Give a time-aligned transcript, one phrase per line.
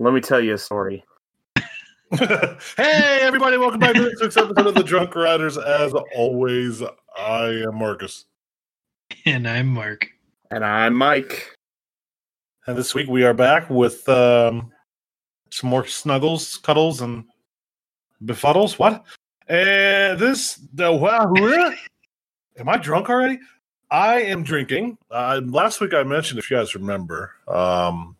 [0.00, 1.04] Let me tell you a story.
[2.12, 5.58] hey, everybody, welcome back to the sixth episode of the Drunk Riders.
[5.58, 6.80] As always,
[7.16, 8.26] I am Marcus.
[9.24, 10.08] And I'm Mark.
[10.52, 11.52] And I'm Mike.
[12.68, 14.70] And this week we are back with um,
[15.50, 17.24] some more snuggles, cuddles, and
[18.24, 18.78] befuddles.
[18.78, 19.04] What?
[19.48, 21.34] And this, the wow,
[22.56, 23.40] am I drunk already?
[23.90, 24.96] I am drinking.
[25.10, 28.14] Uh, last week I mentioned, if you guys remember, um,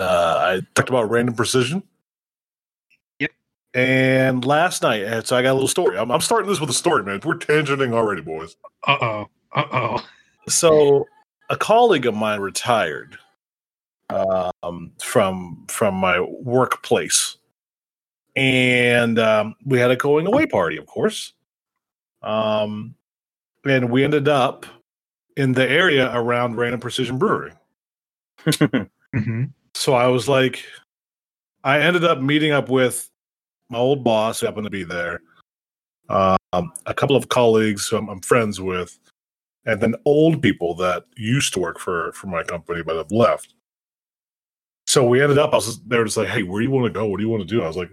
[0.00, 1.82] uh, I talked about random precision.
[3.18, 3.30] Yep.
[3.74, 5.98] And last night, and so I got a little story.
[5.98, 7.20] I'm, I'm starting this with a story, man.
[7.24, 8.56] We're tangenting already, boys.
[8.86, 9.26] Uh oh.
[9.52, 10.04] Uh oh.
[10.48, 11.06] So,
[11.50, 13.18] a colleague of mine retired
[14.08, 17.36] um, from from my workplace,
[18.36, 21.32] and um, we had a going away party, of course.
[22.22, 22.94] Um,
[23.64, 24.66] and we ended up
[25.36, 27.52] in the area around Random Precision Brewery.
[29.14, 30.64] hmm So I was like,
[31.64, 33.10] I ended up meeting up with
[33.68, 35.22] my old boss who happened to be there,
[36.08, 38.98] um, a couple of colleagues who I'm, I'm friends with,
[39.66, 43.54] and then old people that used to work for for my company but have left.
[44.86, 45.52] So we ended up.
[45.52, 47.06] I was they were just like, "Hey, where do you want to go?
[47.06, 47.90] What do you want to do?" I was like,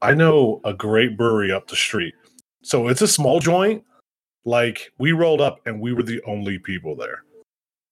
[0.00, 2.14] "I know a great brewery up the street.
[2.62, 3.84] So it's a small joint.
[4.44, 7.22] Like we rolled up and we were the only people there.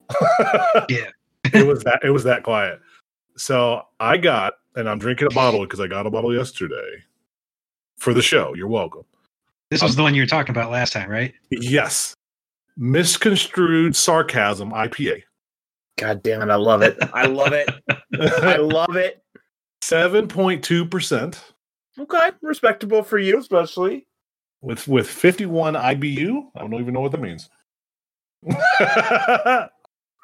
[0.88, 1.10] Yeah.
[1.52, 2.80] it was that it was that quiet.
[3.36, 7.02] So I got, and I'm drinking a bottle because I got a bottle yesterday
[7.98, 8.54] for the show.
[8.54, 9.04] You're welcome.
[9.70, 11.34] This was the one you were talking about last time, right?
[11.50, 12.14] Yes,
[12.76, 15.22] misconstrued sarcasm IPA.
[15.96, 16.50] God damn it.
[16.50, 16.96] I love it.
[17.12, 17.68] I love it.
[18.20, 19.22] I love it.
[19.82, 21.52] Seven point two percent
[21.98, 22.30] Okay.
[22.42, 24.06] Respectable for you, especially.
[24.60, 26.50] with with 51 IBU.
[26.56, 27.48] I don't even know what that means.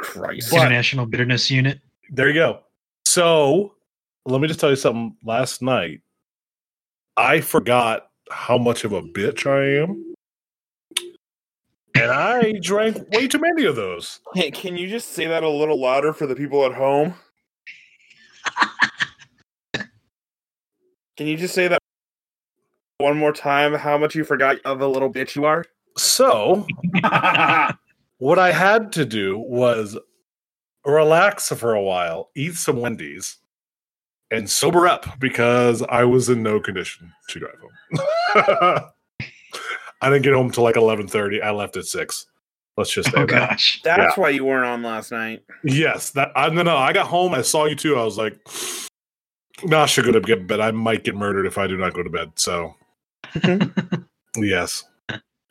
[0.01, 0.51] Christ.
[0.51, 1.81] But- International Bitterness Unit.
[2.11, 2.61] there you go.
[3.13, 3.75] So
[4.25, 5.17] let me just tell you something.
[5.25, 6.01] Last night,
[7.17, 10.15] I forgot how much of a bitch I am.
[11.97, 14.21] And I drank way too many of those.
[14.35, 17.15] Hey, can you just say that a little louder for the people at home?
[21.17, 21.81] can you just say that
[22.99, 23.75] one more time?
[23.75, 25.65] How much you forgot of a little bitch you are?
[25.97, 26.65] So,
[28.19, 29.99] what I had to do was
[30.85, 33.37] relax for a while, eat some Wendy's,
[34.31, 38.85] and sober up because I was in no condition to drive home.
[40.03, 41.43] I didn't get home till like eleven thirty.
[41.43, 42.27] I left at six.
[42.77, 43.51] Let's just say Oh that.
[43.51, 43.81] gosh.
[43.85, 45.43] That's why you weren't on last night.
[45.65, 46.77] Yes, that I no no.
[46.77, 47.35] I got home.
[47.35, 47.97] I saw you too.
[47.97, 48.39] I was like,
[49.65, 50.61] "No, I should go to get bed.
[50.61, 52.75] I might get murdered if I do not go to bed." So,
[54.37, 54.85] yes,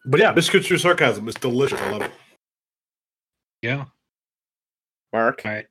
[0.05, 1.27] but yeah, misconstrued sarcasm.
[1.27, 1.79] It's delicious.
[1.79, 2.11] I love it.
[3.61, 3.85] Yeah.
[5.13, 5.41] Mark.
[5.45, 5.65] All right.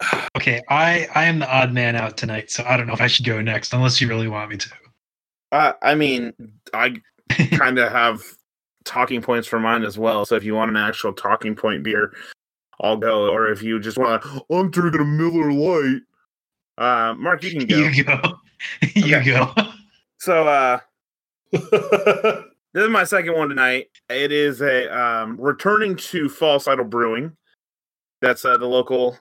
[0.36, 3.06] Okay, I I am the odd man out tonight, so I don't know if I
[3.06, 4.70] should go next unless you really want me to.
[5.50, 6.34] Uh, I mean,
[6.74, 6.96] I
[7.52, 8.22] kind of have
[8.84, 10.26] talking points for mine as well.
[10.26, 12.12] So if you want an actual talking point beer,
[12.80, 13.28] I'll go.
[13.30, 16.02] Or if you just want, to, I'm drinking a Miller Lite.
[16.78, 17.76] Uh, Mark, you can go.
[17.92, 18.20] You go.
[18.94, 19.24] you Okay.
[19.24, 19.52] go.
[20.18, 20.80] So uh,
[22.76, 23.88] this is my second one tonight.
[24.10, 27.34] It is a um, returning to False Idol Brewing.
[28.20, 29.18] That's uh, the local,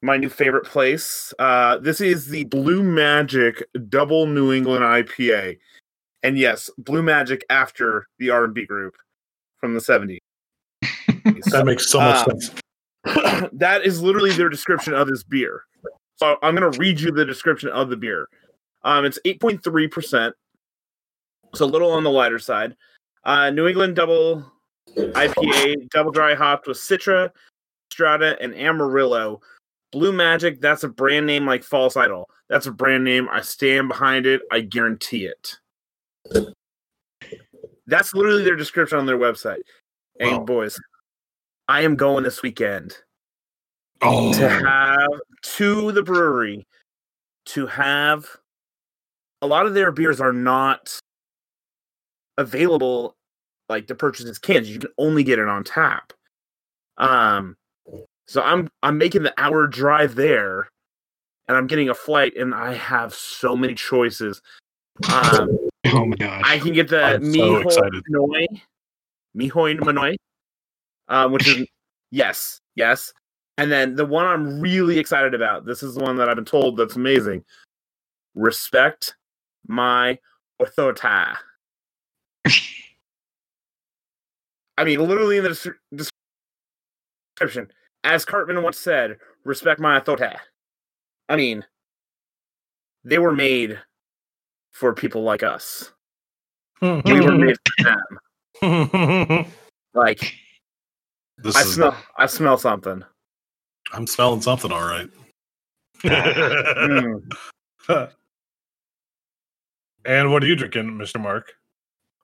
[0.00, 1.34] my new favorite place.
[1.38, 5.58] Uh, this is the Blue Magic Double New England IPA,
[6.22, 8.94] and yes, Blue Magic after the R and B group
[9.60, 10.20] from the seventies.
[10.80, 12.60] that makes so much Um, sense.
[13.52, 15.64] that is literally their description of this beer.
[16.14, 18.28] So I'm going to read you the description of the beer.
[18.82, 20.32] Um, it's 8.3%,
[21.54, 22.76] so a little on the lighter side.
[23.24, 24.44] Uh, New England double
[24.96, 27.30] IPA, double dry hopped with Citra,
[27.92, 29.40] Strata, and Amarillo.
[29.92, 32.28] Blue Magic, that's a brand name like False Idol.
[32.48, 33.28] That's a brand name.
[33.30, 34.42] I stand behind it.
[34.52, 35.56] I guarantee it.
[37.86, 39.62] That's literally their description on their website.
[40.20, 40.40] Wow.
[40.40, 40.78] boys,
[41.68, 42.96] I am going this weekend
[44.02, 46.66] Oh, to have to the brewery
[47.46, 48.26] to have
[49.40, 50.98] a lot of their beers are not
[52.38, 53.16] available
[53.68, 56.12] like to purchase as cans you can only get it on tap
[56.98, 57.56] um
[58.26, 60.68] so i'm i'm making the hour drive there
[61.48, 64.40] and i'm getting a flight and i have so many choices
[65.12, 65.58] um
[65.92, 66.42] Oh my gosh.
[66.44, 68.04] I can get the I'm so Mihoy excited.
[69.36, 70.16] Mihoy Manoi,
[71.08, 71.66] um, which is
[72.10, 73.12] yes, yes.
[73.58, 75.64] And then the one I'm really excited about.
[75.64, 77.44] This is the one that I've been told that's amazing.
[78.34, 79.14] Respect
[79.66, 80.18] my
[80.60, 81.38] authority.
[84.78, 85.74] I mean, literally in the
[87.34, 87.70] description,
[88.04, 90.36] as Cartman once said, respect my authority.
[91.28, 91.64] I mean,
[93.04, 93.78] they were made
[94.72, 95.92] for people like us.
[96.82, 97.84] We were made for
[98.62, 99.46] them.
[99.94, 100.34] Like
[101.38, 103.02] this I is, smell, I smell something.
[103.94, 105.08] I'm smelling something, all right.
[106.04, 107.22] Mm.
[110.04, 111.18] and what are you drinking, Mr.
[111.18, 111.54] Mark?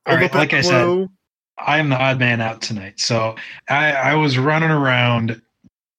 [0.07, 1.09] All right, like I said,
[1.59, 2.99] I am the odd man out tonight.
[2.99, 3.37] So
[3.69, 5.41] I, I was running around,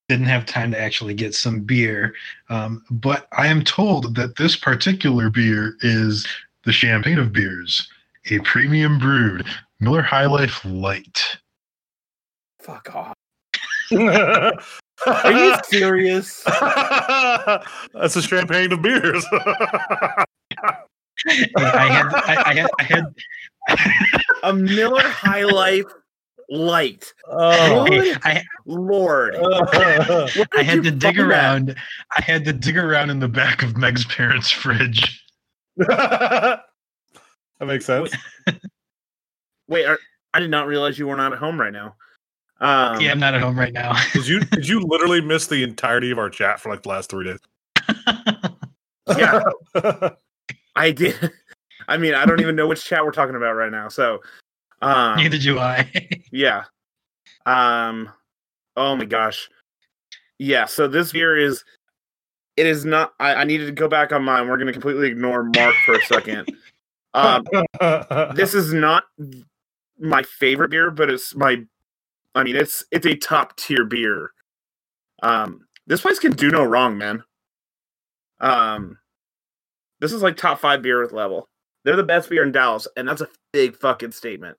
[0.10, 2.14] didn't have time to actually get some beer.
[2.50, 6.28] Um, but I am told that this particular beer is
[6.64, 7.88] the champagne of beers,
[8.30, 9.46] a premium brewed
[9.80, 11.38] Miller High Life Light.
[12.60, 13.16] Fuck off.
[13.92, 14.54] Are
[15.06, 16.44] Are you serious?
[17.94, 19.26] That's a champagne of beers.
[19.32, 20.26] I
[21.26, 23.06] had, I, I had, I had,
[24.44, 25.86] A Miller High Life
[26.50, 27.14] Light.
[27.28, 27.88] oh.
[27.88, 29.36] Good I, Lord.
[29.40, 31.28] What I had to dig find that?
[31.28, 31.76] around.
[32.16, 35.24] I had to dig around in the back of Meg's parents' fridge.
[35.78, 36.62] that
[37.62, 38.16] makes sense.
[39.68, 39.98] Wait, are,
[40.34, 41.96] I did not realize you were not at home right now.
[42.60, 43.96] Um, yeah, I'm not at home right now.
[44.14, 47.10] Did you did you literally miss the entirety of our chat for like the last
[47.10, 47.40] three days?
[49.18, 49.42] yeah,
[50.76, 51.32] I did.
[51.88, 53.88] I mean, I don't even know which chat we're talking about right now.
[53.88, 54.20] So,
[54.82, 55.90] um, Neither do I.
[56.32, 56.64] yeah.
[57.46, 58.10] Um,
[58.76, 59.50] oh my gosh.
[60.40, 60.66] Yeah.
[60.66, 61.64] So this beer is.
[62.56, 63.14] It is not.
[63.20, 64.48] I, I needed to go back on mine.
[64.48, 66.56] We're going to completely ignore Mark for a second.
[67.16, 67.44] Um,
[68.36, 69.04] this is not
[70.00, 71.58] my favorite beer, but it's my.
[72.36, 74.32] I mean, it's it's a top tier beer.
[75.22, 77.24] Um, this place can do no wrong, man.
[78.40, 78.98] Um,
[80.00, 81.48] this is like top five beer with level.
[81.84, 84.58] They're the best beer in Dallas, and that's a big fucking statement.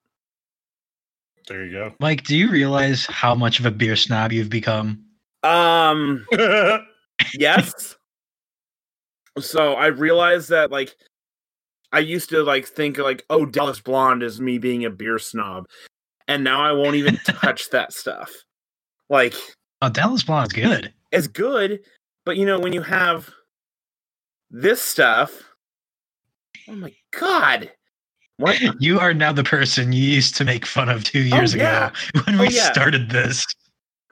[1.48, 1.94] there you go.
[2.00, 5.02] Mike, do you realize how much of a beer snob you've become?
[5.42, 6.26] Um,
[7.34, 7.96] yes.
[9.38, 10.94] so I realized that like
[11.92, 15.66] I used to like think like, oh, Dallas Blonde is me being a beer snob,
[16.28, 18.30] and now I won't even touch that stuff.
[19.10, 19.34] Like
[19.82, 20.92] Oh, Dallas Blonde is good.
[21.12, 21.80] it's good,
[22.24, 23.30] but you know when you have
[24.50, 25.42] this stuff,
[26.68, 27.70] oh my god,
[28.38, 28.58] what?
[28.80, 31.88] You are now the person you used to make fun of two oh, years yeah.
[32.12, 32.72] ago when Oh, we yeah.
[32.72, 33.44] started this.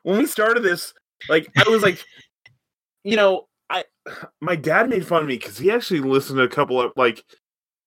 [0.03, 0.95] when we started this,
[1.29, 2.03] like I was like,
[3.05, 3.85] you know, I
[4.41, 7.25] my dad made fun of me because he actually listened to a couple of like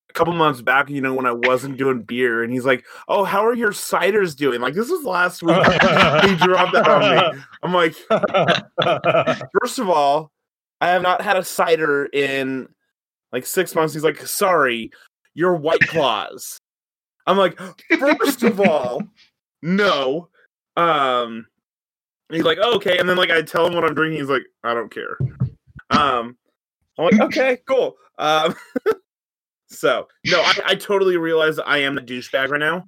[0.09, 3.23] a couple months back, you know, when I wasn't doing beer, and he's like, "Oh,
[3.25, 5.55] how are your ciders doing?" Like this was last week.
[5.57, 7.41] he dropped that on me.
[7.63, 7.95] I'm like,
[9.61, 10.31] first of all,
[10.81, 12.67] I have not had a cider in
[13.35, 13.93] like six months.
[13.93, 14.89] He's like, sorry,
[15.33, 16.57] your white claws.
[17.27, 17.59] I'm like,
[17.99, 19.03] first of all,
[19.61, 20.29] no.
[20.77, 21.45] Um
[22.31, 22.97] he's like, oh, okay.
[22.97, 25.17] And then like I tell him what I'm drinking, he's like, I don't care.
[25.89, 26.37] Um
[26.97, 27.97] I'm like, okay, cool.
[28.17, 28.55] Um
[29.67, 32.85] so no, I, I totally realize I am the douchebag right now.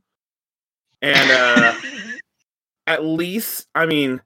[1.01, 1.73] And uh
[2.87, 4.21] at least, I mean,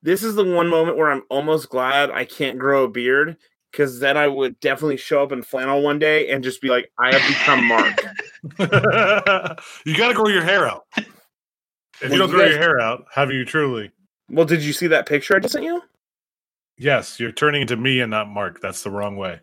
[0.00, 3.36] this is the one moment where I'm almost glad I can't grow a beard
[3.78, 6.90] because then I would definitely show up in flannel one day and just be like,
[6.98, 7.96] I have become Mark.
[9.86, 10.84] you got to grow your hair out.
[10.96, 11.06] If
[12.02, 13.92] Well, you don't you grow guys- your hair out, have you truly?
[14.28, 15.80] well, did you see that picture I just sent you?
[16.76, 18.60] Yes, you're turning into me and not Mark.
[18.60, 19.38] That's the wrong way.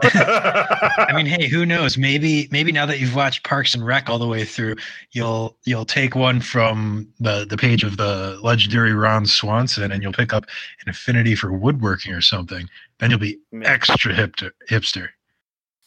[0.04, 1.96] I mean, hey, who knows?
[1.98, 4.76] Maybe, maybe now that you've watched Parks and Rec all the way through,
[5.12, 10.12] you'll you'll take one from the the page of the legendary Ron Swanson, and you'll
[10.12, 10.46] pick up
[10.84, 12.68] an affinity for woodworking or something.
[12.98, 13.68] Then you'll be Man.
[13.68, 14.50] extra hipster.
[14.68, 15.08] Hipster.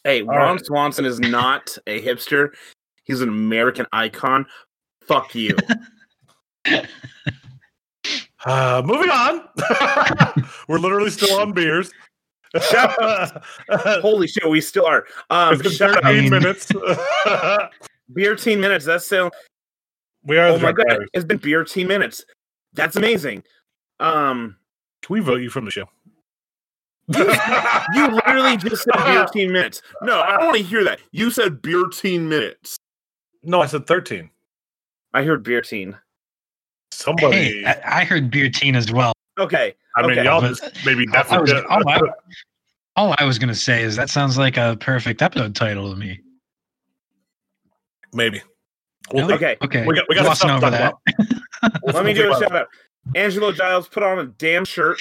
[0.04, 0.64] Hey, All Ron right.
[0.66, 2.50] Swanson is not a hipster.
[3.04, 4.46] He's an American icon.
[5.02, 5.56] Fuck you.
[8.44, 9.48] uh, moving on.
[10.68, 11.90] We're literally still on beers.
[14.00, 15.06] Holy shit, we still are.
[15.30, 16.68] Um, it's been shout out, 13 minutes.
[18.12, 18.84] beer teen minutes.
[18.84, 19.30] That's so.
[20.24, 21.08] we are Oh the my god, drivers.
[21.14, 22.24] it's been beer teen minutes.
[22.74, 23.42] That's amazing.
[24.00, 24.56] Um,
[25.02, 25.88] Can we vote you from the show?
[27.08, 27.14] you
[28.10, 29.82] literally just said beer teen minutes.
[30.02, 31.00] No, I don't want to hear that.
[31.10, 32.76] You said beer teen minutes.
[33.42, 34.30] No, I said 13.
[35.14, 35.96] I heard beer teen.
[36.92, 37.62] Somebody.
[37.62, 39.12] Hey, I, I heard beer teen as well.
[39.38, 42.00] Okay, I mean, okay, y'all just maybe I was, all, I,
[42.96, 46.20] all I was gonna say is that sounds like a perfect episode title to me.
[48.12, 48.42] maybe.
[49.12, 49.34] We'll No?
[49.34, 49.56] okay.
[49.62, 50.94] Okay, We got, we got glossing stuff to over that.
[51.62, 51.82] about.
[51.94, 52.68] Let me do a think shout out.
[53.16, 55.00] Angelo Giles put on a damn shirt.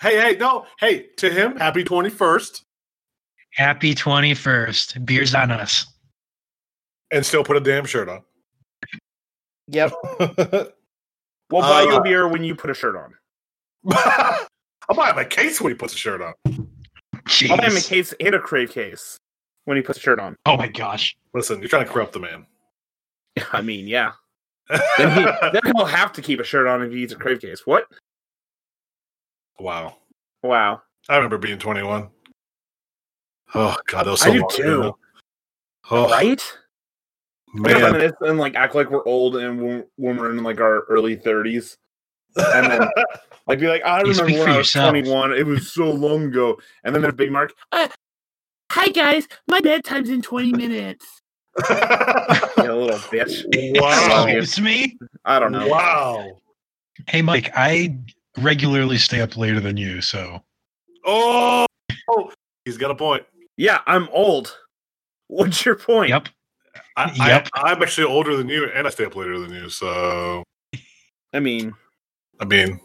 [0.00, 2.62] Hey, hey, no, hey, to him, happy 21st,
[3.54, 5.04] Happy twenty first.
[5.04, 5.86] Beers on us.
[7.10, 8.22] and still put a damn shirt on.
[9.68, 9.92] Yep.
[11.50, 13.14] We'll buy you Uh, a beer when you put a shirt on.
[14.88, 16.34] I'll buy him a case when he puts a shirt on.
[16.46, 19.18] I'll buy him a case and a crave case
[19.64, 20.36] when he puts a shirt on.
[20.46, 21.16] Oh my gosh.
[21.34, 22.46] Listen, you're trying to corrupt the man.
[23.52, 24.12] I mean, yeah.
[24.98, 27.40] Then, he, then he'll have to keep a shirt on if he eats a crave
[27.40, 27.66] case.
[27.66, 27.86] What?
[29.58, 29.96] wow.
[30.44, 30.82] Wow.
[31.08, 32.08] I remember being 21.
[33.54, 34.80] Oh God, that was I so do long too.
[34.80, 34.98] ago.
[35.90, 36.40] Oh Right?
[37.54, 40.60] We're gonna reminisce and like act like we're old and when, when we're in like
[40.60, 41.76] our early 30s.
[42.36, 42.88] And then
[43.46, 44.90] like be like, I remember when for I was yourself.
[44.90, 45.32] 21.
[45.32, 46.58] It was so long ago.
[46.84, 47.52] And then there's Big Mark.
[47.72, 47.88] Uh,
[48.70, 51.06] hi guys, my bedtime's in 20 minutes.
[52.58, 53.44] You little bitch.
[53.80, 54.98] wow, Excuse me?
[55.24, 55.66] I don't know.
[55.66, 56.38] wow.
[57.08, 57.96] Hey, Mike, I
[58.38, 60.44] regularly stay up later than you, so
[61.04, 61.66] Oh,
[62.64, 63.24] he's got a point.
[63.56, 64.56] Yeah, I'm old.
[65.28, 66.10] What's your point?
[66.10, 66.28] yep.
[67.08, 67.48] I, Yep.
[67.54, 69.68] I, I'm actually older than you, and I stay up later than you.
[69.68, 70.42] So,
[71.32, 71.72] I mean,
[72.40, 72.80] I mean,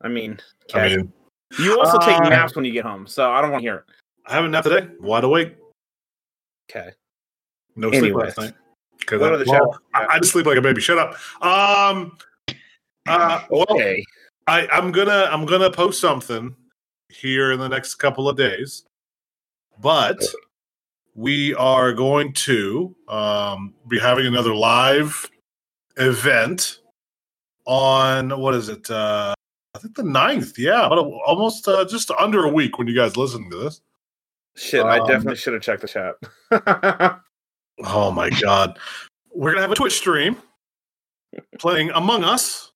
[0.00, 0.38] I mean,
[0.74, 1.12] I mean,
[1.58, 3.76] you also take Uh, naps when you get home, so I don't want to hear
[3.76, 3.84] it.
[4.26, 4.88] I haven't napped today.
[5.00, 5.56] Wide awake.
[6.70, 6.90] Okay.
[7.76, 8.54] No sleep last night.
[9.06, 9.80] 'Cause Go I, to the well.
[9.94, 10.80] I, I just sleep like a baby.
[10.80, 11.14] Shut up.
[11.44, 12.16] Um.
[13.06, 13.44] Uh.
[13.50, 14.04] Well, Okay.
[14.46, 16.54] I, I'm gonna I'm gonna post something
[17.08, 18.84] here in the next couple of days,
[19.80, 20.22] but
[21.14, 25.28] we are going to um, be having another live
[25.96, 26.78] event
[27.66, 28.90] on what is it?
[28.90, 29.34] Uh,
[29.74, 30.58] I think the 9th.
[30.58, 33.80] Yeah, almost uh, just under a week when you guys listen to this.
[34.54, 37.20] Shit, I Um, definitely should have checked the chat.
[37.84, 38.78] Oh my god.
[39.34, 40.36] We're gonna have a Twitch stream
[41.58, 42.70] playing Among Us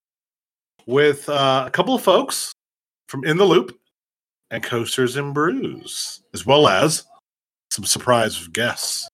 [0.87, 2.52] with uh, a couple of folks
[3.09, 3.78] from In the Loop
[4.50, 7.05] and Coasters and Brews, as well as
[7.76, 9.06] some surprise guests.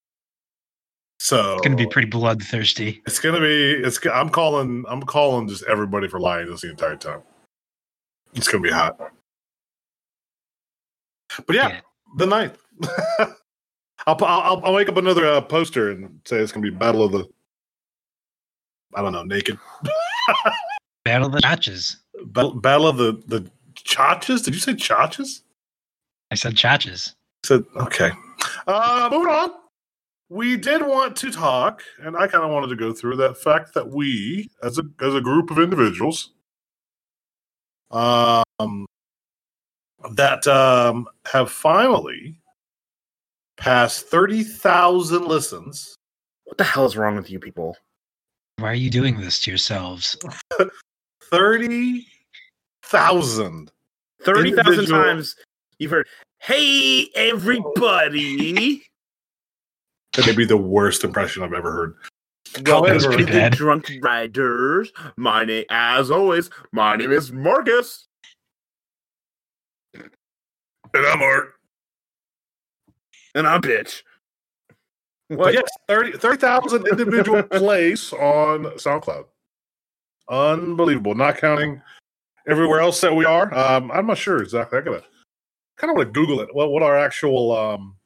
[1.19, 3.03] So It's going to be pretty bloodthirsty.
[3.07, 3.73] It's gonna be.
[3.75, 3.99] It's.
[4.07, 4.85] I'm calling.
[4.89, 7.23] I'm calling just everybody for lying this the entire time.
[8.35, 8.99] It's gonna be hot.
[11.47, 11.81] But yeah, Yeah.
[12.17, 12.59] the ninth.
[14.07, 17.13] I'll, I'll I'll make up another uh, poster and say it's gonna be Battle of
[17.13, 17.29] the.
[18.95, 19.59] I don't know, naked
[21.05, 21.97] Battle of the Chachas.
[22.27, 24.45] battle, battle of the the chachas.
[24.45, 25.43] Did you say chachas?
[26.31, 27.15] I said Chachas.
[27.45, 28.11] Said okay.
[28.67, 29.51] Uh, moving on.
[30.29, 33.75] We did want to talk, and I kind of wanted to go through that fact
[33.75, 36.31] that we, as a as a group of individuals,
[37.91, 38.87] um,
[40.13, 42.41] that um, have finally
[43.59, 45.97] passed thirty thousand listens.
[46.45, 47.77] what the hell is wrong with you people?
[48.57, 50.17] Why are you doing this to yourselves?
[51.31, 52.07] Thirty
[52.85, 53.71] thousand.
[54.25, 55.35] 30,000 Individual- times
[55.79, 56.07] you've heard,
[56.43, 58.83] hey, everybody.
[60.15, 61.95] That may be the worst impression I've ever heard.
[62.67, 63.51] Welcome to the.
[63.51, 64.93] Drunk Riders.
[65.17, 68.09] My name, as always, my name is Marcus.
[69.95, 71.55] And I'm Art.
[73.35, 74.03] And I'm bitch.
[75.31, 75.55] But What?
[75.55, 79.25] yes, 30 30,000 individual plays on SoundCloud.
[80.29, 81.15] Unbelievable.
[81.15, 81.81] Not counting
[82.47, 83.55] everywhere else that we are.
[83.55, 84.79] Um, I'm not sure exactly.
[84.79, 85.05] I gotta
[85.83, 86.55] kind of want to Google it.
[86.55, 87.97] What what our actual um,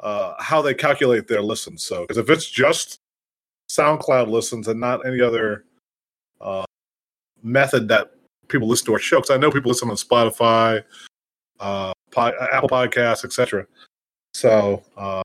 [0.00, 1.82] uh, how they calculate their listens.
[1.82, 3.00] So because if it's just
[3.68, 5.64] SoundCloud listens and not any other
[6.40, 6.64] uh,
[7.42, 8.12] method that
[8.48, 10.82] people listen to our show, because I know people listen on Spotify,
[11.60, 13.66] uh, pod, Apple Podcasts, etc.
[14.34, 15.22] So um,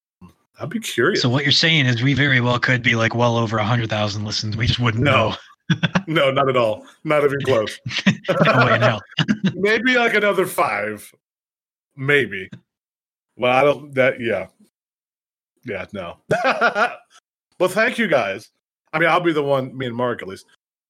[0.60, 1.22] I'd be curious.
[1.22, 3.89] So what you're saying is we very well could be like well over a hundred
[3.89, 4.58] thousand listens.
[4.58, 5.29] We just wouldn't No.
[5.29, 5.36] know.
[6.08, 6.86] No, not at all.
[7.03, 7.77] Not even close.
[8.08, 9.01] no way in hell.
[9.53, 11.13] Maybe like another five.
[11.98, 12.50] Maybe.
[13.36, 14.48] Well, I don't that yeah.
[15.66, 16.18] Yeah, no.
[17.60, 18.50] well, thank you guys.
[18.94, 20.46] I mean, I'll be the one, me and Mark at least,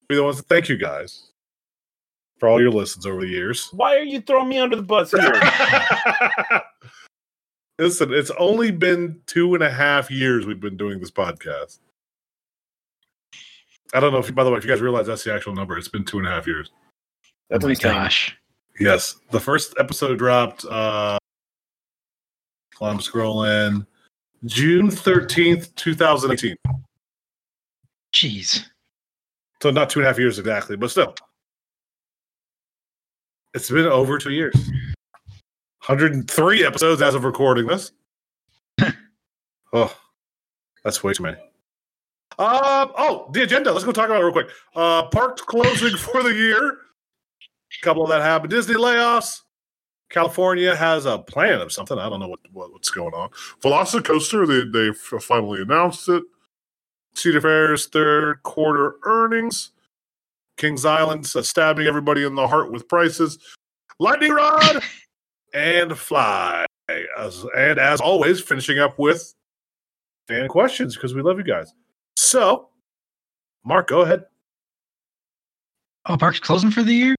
[0.08, 1.32] be the ones to thank you guys
[2.40, 3.70] for all your listens over the years.
[3.74, 5.42] Why are you throwing me under the bus here?
[7.80, 11.80] Listen, it's only been two and a half years we've been doing this podcast.
[13.94, 15.78] I don't know if, by the way, if you guys realize that's the actual number.
[15.78, 16.70] It's been two and a half years.
[16.74, 16.80] Oh
[17.50, 17.96] that's oh my he's saying.
[17.96, 18.38] gosh.
[18.80, 20.66] Yes, the first episode dropped.
[20.66, 21.18] uh
[22.78, 23.88] while I'm scrolling,
[24.46, 26.56] June thirteenth, two thousand eighteen.
[28.14, 28.64] Jeez.
[29.62, 31.16] So not two and a half years exactly, but still,
[33.54, 34.54] it's been over two years.
[35.88, 37.94] 103 episodes as of recording this.
[39.74, 39.98] oh,
[40.84, 41.38] that's way too many.
[42.38, 43.72] Um, oh, the agenda.
[43.72, 44.50] Let's go talk about it real quick.
[44.76, 46.78] Uh, parks closing for the year.
[47.74, 48.52] A couple of that happened.
[48.52, 49.42] Disney layoffs.
[50.10, 52.00] California has a plan of something.
[52.00, 53.30] I don't know what, what what's going on.
[53.62, 56.24] Velocicoaster, they they finally announced it.
[57.14, 59.72] Cedar Fair's third quarter earnings.
[60.58, 63.38] Kings Island, uh, stabbing everybody in the heart with prices.
[64.00, 64.82] Lightning Rod
[65.54, 66.66] and Fly.
[67.18, 69.34] As, and as always, finishing up with
[70.28, 71.74] fan questions because we love you guys.
[72.16, 72.70] So,
[73.66, 74.26] Mark, go ahead.
[76.06, 77.16] Oh, parks closing for the year?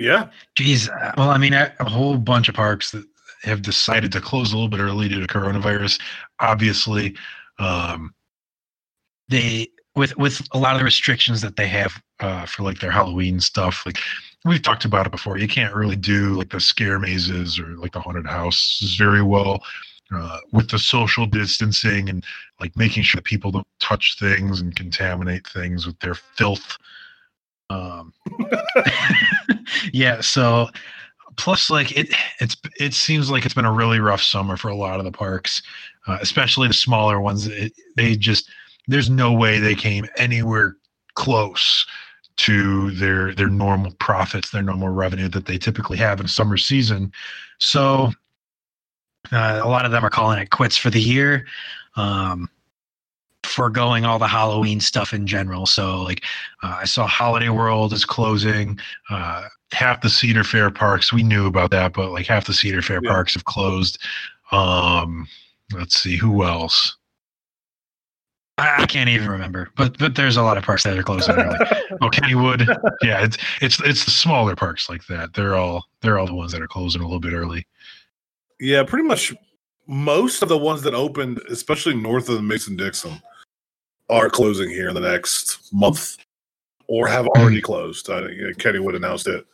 [0.00, 0.30] Yeah.
[0.56, 0.88] Geez.
[0.88, 3.04] uh, Well, I mean, a whole bunch of parks that
[3.42, 6.00] have decided to close a little bit early due to coronavirus.
[6.40, 7.14] Obviously,
[7.58, 8.14] um,
[9.28, 12.90] they with with a lot of the restrictions that they have uh, for like their
[12.90, 13.82] Halloween stuff.
[13.84, 13.98] Like
[14.46, 17.92] we've talked about it before, you can't really do like the scare mazes or like
[17.92, 19.62] the haunted houses very well.
[20.12, 22.24] Uh, with the social distancing and
[22.58, 26.76] like making sure that people don't touch things and contaminate things with their filth.
[27.70, 28.12] Um,
[29.92, 30.68] yeah, so
[31.36, 34.74] plus like it it's it seems like it's been a really rough summer for a
[34.74, 35.62] lot of the parks,
[36.06, 37.46] uh, especially the smaller ones.
[37.46, 38.50] It, they just
[38.88, 40.76] there's no way they came anywhere
[41.14, 41.86] close
[42.36, 47.12] to their their normal profits, their normal revenue that they typically have in summer season.
[47.58, 48.10] So
[49.32, 51.46] uh, a lot of them are calling it quits for the year.
[51.96, 52.48] Um,
[53.50, 55.66] foregoing all the Halloween stuff in general.
[55.66, 56.22] So, like,
[56.62, 58.78] uh, I saw Holiday World is closing.
[59.10, 62.82] Uh, half the Cedar Fair parks, we knew about that, but like half the Cedar
[62.82, 63.10] Fair Yeah.
[63.10, 63.98] parks have closed.
[64.52, 65.26] Um,
[65.72, 66.96] let's see, who else?
[68.58, 71.34] I, I can't even remember, but but there's a lot of parks that are closing
[71.34, 71.56] early.
[72.02, 72.66] Oh, Kennywood,
[73.02, 75.32] yeah, it's it's it's the smaller parks like that.
[75.34, 77.66] They're all they're all the ones that are closing a little bit early.
[78.58, 79.32] Yeah, pretty much
[79.86, 83.22] most of the ones that opened, especially north of the Mason Dixon,
[84.10, 86.16] are closing here in the next month
[86.88, 88.10] or have already closed.
[88.10, 89.46] I think Kennywood announced it.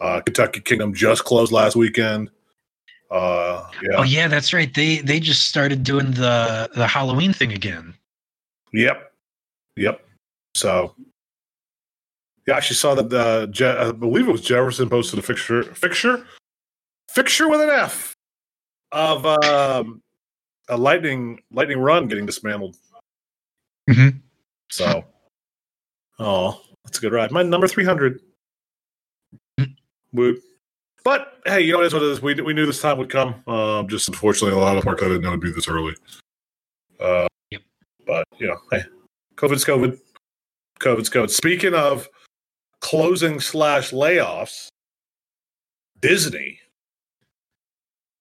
[0.00, 2.30] Uh, Kentucky Kingdom just closed last weekend.
[3.10, 3.96] Uh, yeah.
[3.98, 4.72] Oh yeah, that's right.
[4.74, 7.94] They they just started doing the the Halloween thing again.
[8.72, 9.12] Yep.
[9.76, 10.04] Yep.
[10.54, 10.94] So,
[12.46, 13.12] yeah, I actually saw that.
[13.12, 16.26] Uh, Je- I believe it was Jefferson posted a fixture, fixture,
[17.10, 18.14] fixture with an F
[18.92, 20.02] of um,
[20.68, 22.76] a lightning lightning run getting dismantled.
[23.88, 24.20] Mhm.
[24.70, 25.04] So,
[26.18, 27.30] oh, that's a good ride.
[27.30, 28.20] My number three hundred.
[30.12, 30.40] Woot.
[31.04, 32.22] But hey, you know it is what it is.
[32.22, 33.42] We we knew this time would come.
[33.46, 35.94] Um, just unfortunately, a lot of parks I didn't know it'd be this early.
[36.98, 37.62] Uh, Yep.
[38.06, 38.82] But you know, hey,
[39.36, 39.98] COVID's COVID.
[40.80, 41.30] COVID's COVID.
[41.30, 42.08] Speaking of
[42.80, 44.68] closing slash layoffs,
[46.00, 46.58] Disney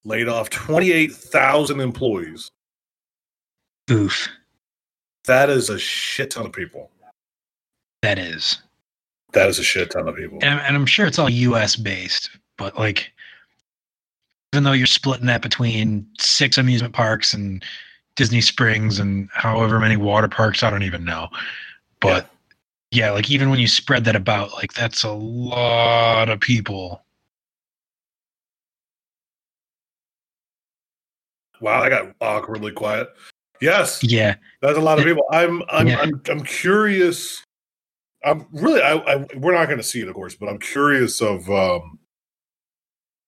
[0.04, 2.50] laid off twenty eight thousand employees.
[3.90, 4.28] Oof,
[5.28, 6.90] That is a shit ton of people.
[8.02, 8.62] that is,
[9.34, 10.38] That is a shit ton of people.
[10.42, 11.76] and, and I'm sure it's all U.S.
[11.76, 13.12] based, but like,
[14.54, 17.64] even though you're splitting that between six amusement parks and
[18.16, 21.28] Disney Springs and however many water parks, I don't even know.
[22.00, 22.30] But
[22.92, 27.02] yeah, like even when you spread that about, like that's a lot of people.
[31.60, 33.10] Wow, I got awkwardly quiet.
[33.62, 35.26] Yes, Yeah, that's a lot of people.
[35.32, 36.00] I'm I'm Yeah.
[36.00, 37.44] I'm, I'm curious.
[38.24, 41.22] I'm really I, I we're not going to see it, of course, but I'm curious
[41.22, 42.00] of um,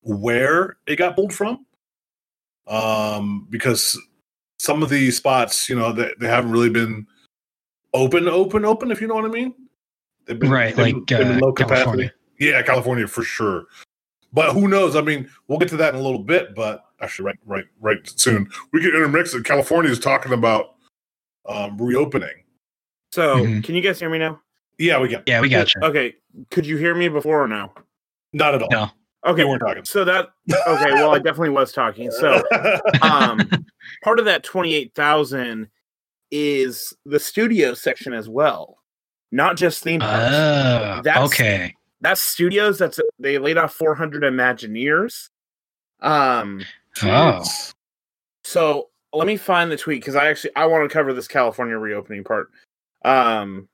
[0.01, 1.65] where it got pulled from.
[2.67, 3.97] Um, because
[4.59, 7.07] some of these spots, you know, they, they haven't really been
[7.93, 8.91] open, open, open.
[8.91, 9.53] If you know what I mean,
[10.25, 12.11] they've Right, they've like, uh, California.
[12.39, 13.65] Yeah, California for sure.
[14.33, 14.95] But who knows?
[14.95, 16.53] I mean, we'll get to that in a little bit.
[16.55, 19.43] But actually, right, right, right soon we can intermix it.
[19.45, 20.75] California is talking about
[21.47, 22.43] um, reopening.
[23.13, 23.63] So, Mhm.
[23.63, 24.41] can you guys hear me now?
[24.77, 25.23] Yeah, we can.
[25.25, 25.81] yeah, we got you.
[25.81, 26.15] Okay.
[26.51, 27.73] Could you hear me before or now?
[28.33, 28.69] Not at all.
[28.69, 28.89] No.
[29.25, 29.43] Okay.
[29.43, 29.85] We weren't talking.
[29.85, 30.29] So that
[30.67, 30.91] okay.
[30.93, 32.11] Well, I definitely was talking.
[32.11, 32.43] So,
[33.01, 33.49] um,
[34.03, 35.69] part of that twenty-eight thousand
[36.31, 38.77] is the studio section as well,
[39.31, 40.35] not just theme parks.
[40.35, 41.73] Oh, That's- okay.
[42.01, 42.77] That's studios.
[42.77, 45.29] That's they laid off four hundred Imagineers.
[46.01, 46.63] Um.
[47.03, 47.43] Oh,
[48.43, 51.77] So let me find the tweet because I actually I want to cover this California
[51.77, 52.51] reopening part.
[53.03, 53.67] Um,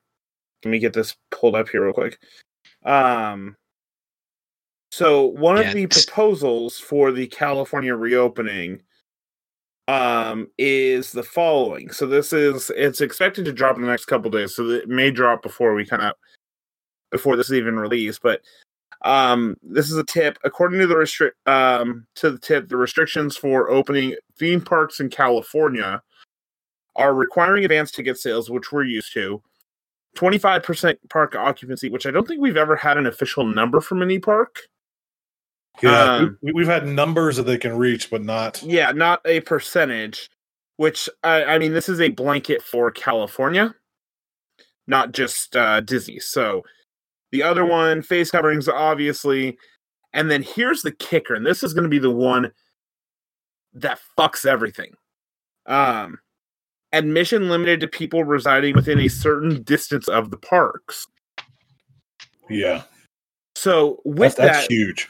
[0.64, 2.18] let me get this pulled up here real quick.
[2.84, 3.56] Um,
[4.92, 8.82] so one Yeah, of the proposals for the California reopening
[9.88, 11.90] um is the following.
[11.90, 14.54] So this is it's expected to drop in the next couple days.
[14.54, 16.14] So it may drop before we kind of
[17.10, 18.40] before this is even released, but
[19.04, 20.38] um, this is a tip.
[20.44, 25.10] According to the restrict um, to the tip, the restrictions for opening theme parks in
[25.10, 26.02] California
[26.96, 29.42] are requiring advanced ticket sales, which we're used to.
[30.16, 34.18] 25% park occupancy, which I don't think we've ever had an official number from any
[34.18, 34.60] park.
[35.82, 38.62] yeah, um, we, we've had numbers that they can reach, but not.
[38.62, 40.30] Yeah, not a percentage,
[40.76, 43.74] which I, I mean, this is a blanket for California,
[44.86, 46.20] not just uh, Disney.
[46.20, 46.62] So
[47.34, 49.58] The other one, face coverings, obviously.
[50.12, 52.52] And then here's the kicker, and this is going to be the one
[53.72, 54.92] that fucks everything.
[55.66, 56.20] Um,
[56.92, 61.08] admission limited to people residing within a certain distance of the parks.
[62.48, 62.82] Yeah,
[63.56, 65.08] So with that's, that's that, huge.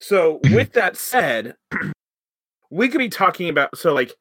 [0.00, 1.56] so with that said,
[2.70, 4.14] we could be talking about so like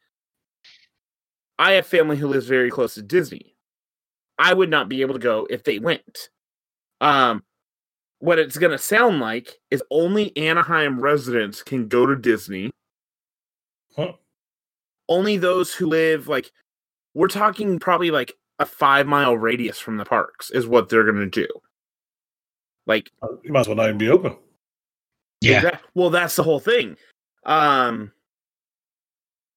[1.59, 3.53] I have family who lives very close to Disney.
[4.39, 6.29] I would not be able to go if they went.
[7.01, 7.43] Um
[8.19, 12.69] what it's going to sound like is only Anaheim residents can go to Disney.
[13.95, 14.13] Huh.
[15.09, 16.51] Only those who live like
[17.15, 21.17] we're talking probably like a 5 mile radius from the parks is what they're going
[21.17, 21.47] to do.
[22.85, 24.37] Like Uh, You might as well not even be open.
[25.41, 25.57] Yeah.
[25.57, 26.97] Exact- well, that's the whole thing.
[27.43, 28.11] Um,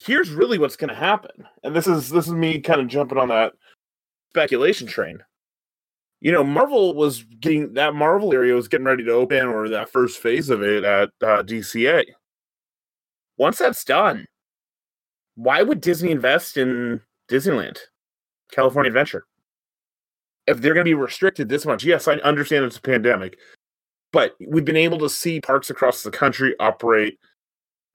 [0.03, 3.19] here's really what's going to happen, and this is this is me kind of jumping
[3.19, 3.53] on that
[4.31, 5.19] speculation train.
[6.25, 9.91] You know, Marvel was getting that Marvel area was getting ready to open, or that
[9.91, 12.03] first phase of it at uh, DCA.
[13.37, 14.27] Once that's done,
[15.35, 17.77] why would Disney invest in Disneyland,
[18.51, 19.27] California Adventure?
[20.47, 23.37] If they're going to be restricted this much, yes, I understand it's a pandemic,
[24.11, 27.19] but we've been able to see parks across the country operate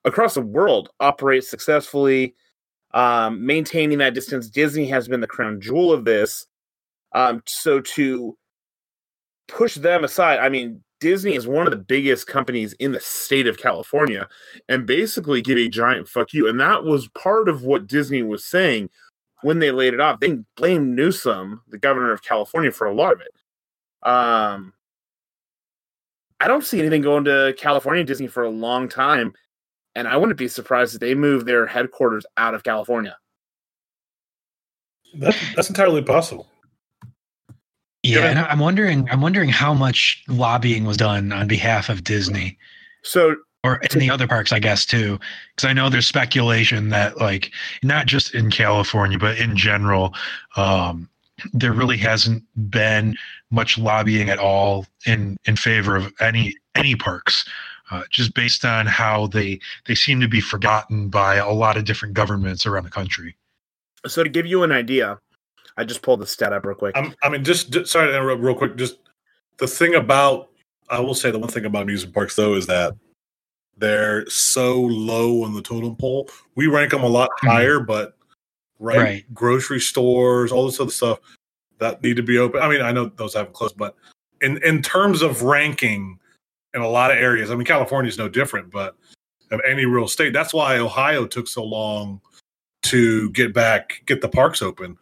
[0.05, 2.35] across the world operate successfully
[2.93, 6.47] um, maintaining that distance disney has been the crown jewel of this
[7.13, 8.37] um, so to
[9.47, 13.47] push them aside i mean disney is one of the biggest companies in the state
[13.47, 14.27] of california
[14.67, 18.45] and basically give a giant fuck you and that was part of what disney was
[18.45, 18.89] saying
[19.41, 23.13] when they laid it off they blamed newsom the governor of california for a lot
[23.13, 23.31] of it
[24.03, 24.73] um,
[26.39, 29.33] I don't see anything going to California Disney for a long time,
[29.95, 33.17] and I wouldn't be surprised if they move their headquarters out of California.
[35.15, 36.47] That, that's entirely possible.
[38.03, 42.57] Yeah, and I'm wondering I'm wondering how much lobbying was done on behalf of Disney
[43.03, 45.19] So or in the other parks, I guess too,
[45.55, 47.51] because I know there's speculation that like
[47.83, 50.13] not just in California but in general,
[50.55, 51.09] um,
[51.53, 53.17] there really hasn't been
[53.51, 57.47] much lobbying at all in in favor of any any parks.
[57.91, 61.83] Uh, just based on how they they seem to be forgotten by a lot of
[61.85, 63.35] different governments around the country.
[64.07, 65.19] so to give you an idea,
[65.79, 66.95] I just pulled the stat up real quick.
[66.97, 68.75] I'm, I mean, just, just sorry to interrupt real quick.
[68.75, 68.97] Just
[69.59, 70.49] the thing about,
[70.89, 72.95] I will say the one thing about amusement parks though is that
[73.77, 76.29] they're so low on the totem pole.
[76.55, 77.47] We rank them a lot Mhm.
[77.47, 78.17] higher, but
[78.77, 79.33] right, Right.
[79.33, 81.19] grocery stores, all this other stuff
[81.77, 82.61] that need to be open.
[82.61, 83.95] I mean, I know those haven't closed, but
[84.41, 86.19] in in terms of ranking
[86.73, 88.97] in a lot of areas, I mean, California is no different, but
[89.49, 92.19] of any real state, that's why Ohio took so long
[92.83, 94.97] to get back, get the parks open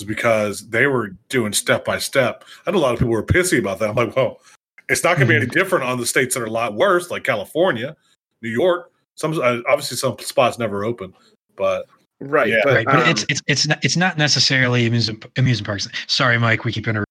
[0.00, 2.44] was because they were doing step by step.
[2.66, 3.90] I know a lot of people were pissy about that.
[3.90, 4.40] I'm like, well,
[4.88, 7.10] it's not going to be any different on the states that are a lot worse,
[7.10, 7.96] like California,
[8.42, 8.90] New York.
[9.14, 11.12] Some uh, obviously some spots never open,
[11.54, 11.86] but
[12.20, 15.66] right, yeah, but, right, but um, it's it's it's not it's not necessarily amusement amusement
[15.66, 15.88] parks.
[16.06, 17.09] Sorry, Mike, we keep interrupting.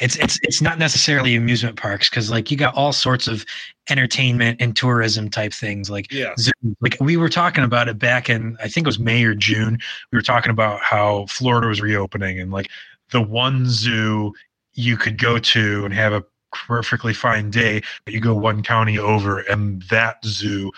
[0.00, 3.44] It's it's it's not necessarily amusement parks because like you got all sorts of
[3.88, 6.52] entertainment and tourism type things like yeah, zoo.
[6.80, 9.78] Like we were talking about it back in I think it was May or June.
[10.10, 12.68] We were talking about how Florida was reopening and like
[13.10, 14.32] the one zoo
[14.74, 18.98] you could go to and have a perfectly fine day, but you go one county
[18.98, 20.70] over and that zoo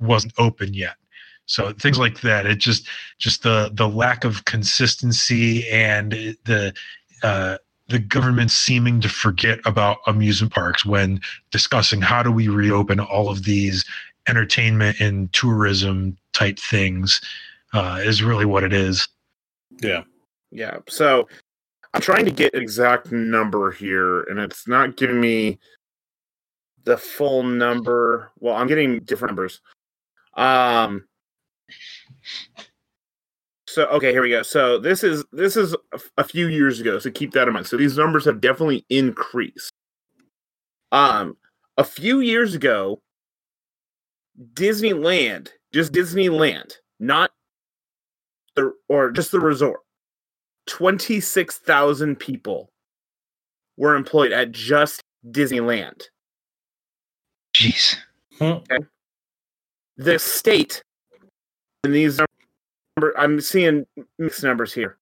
[0.00, 0.96] wasn't open yet.
[1.46, 2.46] So things like that.
[2.46, 6.12] It just just the the lack of consistency and
[6.44, 6.72] the
[7.24, 7.58] uh,
[7.90, 13.28] the government seeming to forget about amusement parks when discussing how do we reopen all
[13.28, 13.84] of these
[14.28, 17.20] entertainment and tourism type things
[17.72, 19.08] uh, is really what it is.
[19.82, 20.02] yeah.
[20.52, 20.78] yeah.
[20.88, 21.28] So
[21.92, 25.58] I'm trying to get an exact number here, and it's not giving me
[26.84, 28.30] the full number.
[28.38, 29.60] Well, I'm getting different numbers.
[30.34, 31.04] Um.
[33.70, 34.42] So okay, here we go.
[34.42, 36.98] So this is this is a, f- a few years ago.
[36.98, 37.68] So keep that in mind.
[37.68, 39.72] So these numbers have definitely increased.
[40.90, 41.36] Um,
[41.78, 43.00] a few years ago,
[44.54, 47.30] Disneyland, just Disneyland, not
[48.56, 49.80] the or just the resort,
[50.66, 52.70] twenty six thousand people
[53.76, 56.02] were employed at just Disneyland.
[57.54, 57.96] Jeez.
[58.40, 58.78] Okay.
[59.96, 60.82] The state,
[61.84, 62.29] and these number,
[63.18, 63.86] I'm seeing
[64.18, 64.98] mixed numbers here.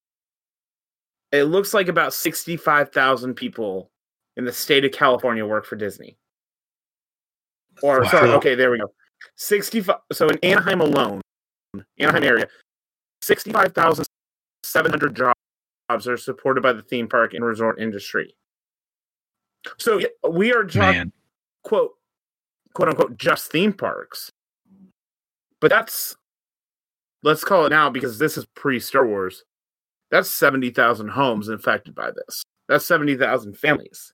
[1.33, 3.91] It looks like about sixty five thousand people
[4.37, 6.17] in the state of California work for Disney.
[7.83, 8.91] Or sorry, okay, there we go.
[9.37, 11.21] 65 so in Anaheim alone,
[11.99, 12.47] Anaheim area,
[13.23, 15.35] 65,700 jobs
[16.07, 18.35] are supported by the theme park and resort industry.
[19.79, 21.13] So we are talking Man.
[21.65, 21.93] quote
[22.75, 24.31] quote unquote just theme parks.
[25.61, 26.17] But that's
[27.23, 29.45] let's call it now because this is pre Star Wars.
[30.11, 32.43] That's seventy thousand homes infected by this.
[32.69, 34.13] That's seventy thousand families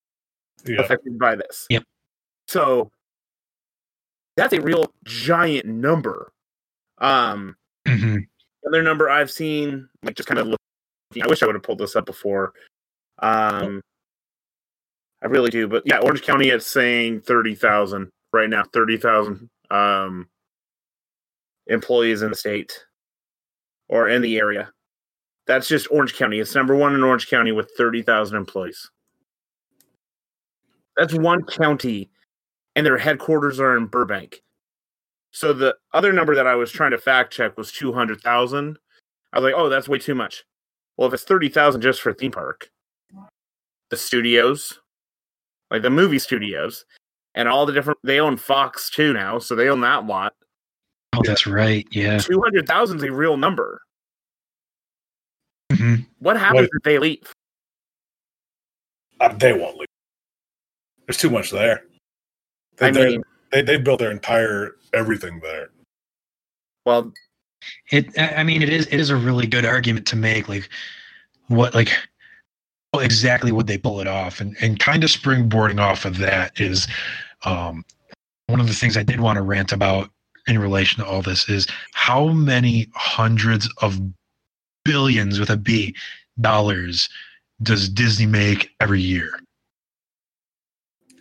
[0.65, 0.81] Yeah.
[0.81, 1.67] affected by this.
[1.71, 1.85] Yep.
[2.49, 2.91] So
[4.37, 6.33] that's a real giant number.
[6.99, 8.27] Um Mhm.
[8.67, 11.23] other number I've seen, like just kind of looking.
[11.23, 12.53] I wish I would have pulled this up before.
[13.21, 13.81] Um,
[15.23, 18.65] I really do, but yeah, Orange County is saying thirty thousand right now.
[18.73, 20.29] Thirty thousand um,
[21.67, 22.85] employees in the state
[23.89, 24.71] or in the area.
[25.47, 26.41] That's just Orange County.
[26.41, 28.91] It's number one in Orange County with thirty thousand employees.
[30.97, 32.11] That's one county,
[32.77, 34.43] and their headquarters are in Burbank.
[35.33, 38.79] So the other number that I was trying to fact check was two hundred thousand.
[39.33, 40.45] I was like, oh, that's way too much.
[40.97, 42.71] Well, if it's thirty thousand just for a theme park,
[43.91, 44.79] the studios,
[45.71, 46.85] like the movie studios,
[47.35, 50.35] and all the different they own Fox too now, so they own that lot.
[51.17, 51.87] Oh, that's right.
[51.91, 52.19] Yeah.
[52.19, 53.81] Two hundred thousand is a real number.
[55.73, 56.07] Mhm.
[56.19, 56.71] What happens Wait.
[56.77, 57.33] if they leave?
[59.21, 59.89] Uh, they won't leave.
[61.07, 61.85] There's too much there.
[62.77, 63.23] They, I mean,
[63.53, 65.71] they they built their entire everything there.
[66.85, 67.13] well,
[67.91, 68.19] It.
[68.19, 68.87] I I mean, it is.
[68.87, 70.49] It is a really good argument to make.
[70.49, 70.69] Like,
[71.49, 71.75] what?
[71.75, 71.91] Like,
[72.95, 74.41] exactly would they pull it off?
[74.41, 76.89] And and kind of springboarding off of that is,
[77.45, 77.85] um,
[78.47, 80.11] one of the things I did want to rant about
[80.47, 83.99] in relation to all this is how many hundreds of
[84.85, 85.95] billions with a B
[86.41, 87.09] dollars
[87.63, 89.39] does Disney make every year?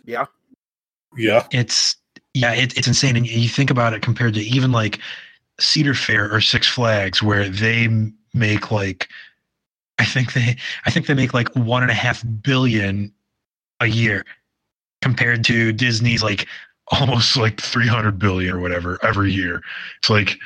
[0.05, 0.25] yeah,
[1.15, 1.47] Yeah.
[1.51, 1.95] it's
[2.33, 4.99] yeah it, it's insane and you think about it compared to even like
[5.59, 7.87] cedar fair or six flags where they
[8.33, 9.07] make like
[9.99, 10.55] i think they
[10.85, 13.13] i think they make like one and a half billion
[13.79, 14.25] a year
[15.01, 16.47] compared to disney's like
[16.99, 19.61] almost like 300 billion or whatever every year.
[19.99, 20.37] It's like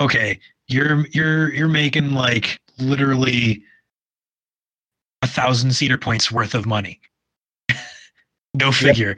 [0.00, 0.38] okay
[0.70, 3.62] you're you're you're making like literally
[5.22, 7.00] a thousand cedar points worth of money.
[8.52, 9.16] No figure.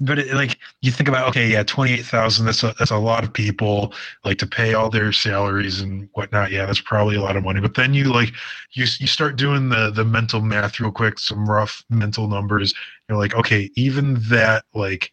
[0.00, 3.30] But it, like you think about okay yeah 28000 that's a, that's a lot of
[3.30, 3.92] people
[4.24, 6.50] like to pay all their salaries and whatnot.
[6.50, 7.60] Yeah that's probably a lot of money.
[7.60, 8.32] But then you like
[8.72, 12.72] you you start doing the the mental math real quick some rough mental numbers.
[13.06, 15.12] You're like okay even that like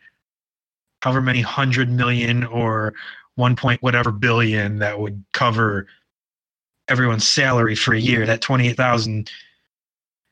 [1.02, 2.94] however many hundred million or
[3.36, 5.88] one point whatever billion that would cover
[6.88, 9.30] everyone's salary for a year that 28000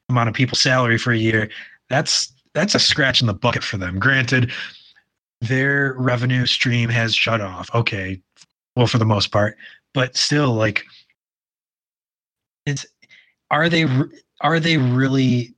[0.10, 1.50] amount of people's salary for a year
[1.90, 4.00] that's that's a scratch in the bucket for them.
[4.00, 4.52] Granted,
[5.42, 7.70] their revenue stream has shut off.
[7.76, 8.20] Okay,
[8.76, 9.58] well for the most part,
[9.94, 10.86] but still, like,
[12.66, 12.86] it's
[13.52, 13.86] are they
[14.42, 15.54] are they really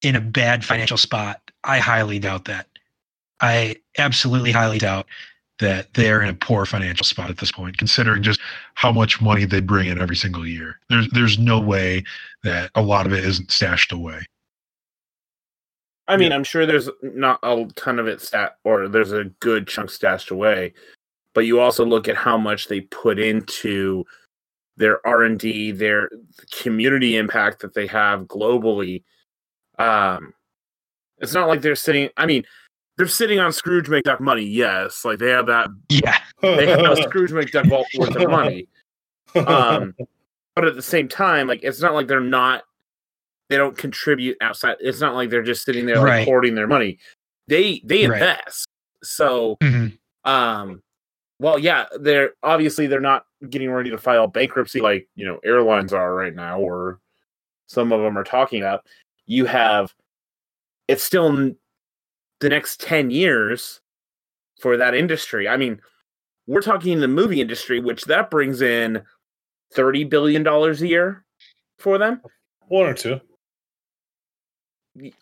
[0.00, 1.42] in a bad financial spot?
[1.64, 2.68] I highly doubt that.
[3.40, 5.06] I absolutely highly doubt
[5.58, 8.40] that they're in a poor financial spot at this point, considering just
[8.74, 10.78] how much money they bring in every single year.
[10.88, 12.04] There's there's no way
[12.44, 14.24] that a lot of it isn't stashed away.
[16.06, 19.68] I mean, I'm sure there's not a ton of it stat, or there's a good
[19.68, 20.72] chunk stashed away,
[21.34, 24.04] but you also look at how much they put into
[24.78, 26.08] their R and D, their
[26.50, 29.02] community impact that they have globally.
[29.78, 30.32] Um,
[31.18, 32.08] it's not like they're sitting.
[32.16, 32.44] I mean,
[32.98, 34.42] they're sitting on Scrooge McDuck money.
[34.44, 35.70] Yes, like they have that.
[35.88, 38.68] Yeah, They have a Scrooge McDuck vault worth of money.
[39.34, 39.94] Um,
[40.54, 42.64] but at the same time, like it's not like they're not.
[43.48, 44.76] They don't contribute outside.
[44.80, 46.24] It's not like they're just sitting there like Right.
[46.26, 46.98] hoarding their money.
[47.46, 48.20] They they Right.
[48.20, 48.66] invest.
[49.02, 49.96] So Mhm.
[50.24, 50.82] um
[51.38, 55.92] well yeah they're obviously they're not getting ready to file bankruptcy like you know airlines
[55.92, 56.98] are right now or
[57.68, 58.84] some of them are talking about
[59.26, 59.94] you have
[60.88, 61.56] it's still n-
[62.40, 63.80] the next 10 years
[64.60, 65.80] for that industry i mean
[66.46, 69.02] we're talking the movie industry which that brings in
[69.74, 71.24] 30 billion dollars a year
[71.78, 72.20] for them
[72.68, 73.20] One or two.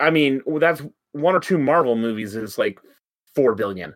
[0.00, 2.78] i mean that's one or two marvel movies is like
[3.34, 3.94] 4 billion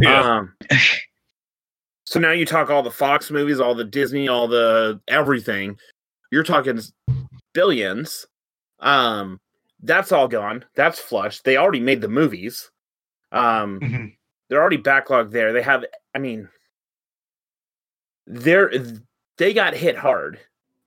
[0.00, 0.20] Yeah.
[0.38, 0.54] Um,
[2.06, 5.78] so now you talk all the Fox movies, all the Disney, all the everything.
[6.30, 6.80] You're talking
[7.54, 8.26] billions.
[8.80, 9.38] Um,
[9.82, 10.64] that's all gone.
[10.74, 11.44] That's flushed.
[11.44, 12.70] They already made the movies.
[13.32, 14.16] Um, Mhm.
[14.48, 15.52] they're already backlogged there.
[15.52, 15.84] They have.
[16.14, 16.48] I mean,
[18.26, 18.70] they're
[19.38, 20.38] they got hit hard.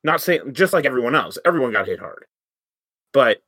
[0.04, 1.38] Not saying just like everyone else.
[1.46, 2.26] Everyone got hit hard,
[3.12, 3.42] but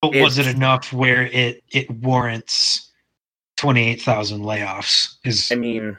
[0.00, 2.92] But was it enough where it it warrants
[3.56, 5.16] twenty eight thousand layoffs?
[5.24, 5.98] Is I mean,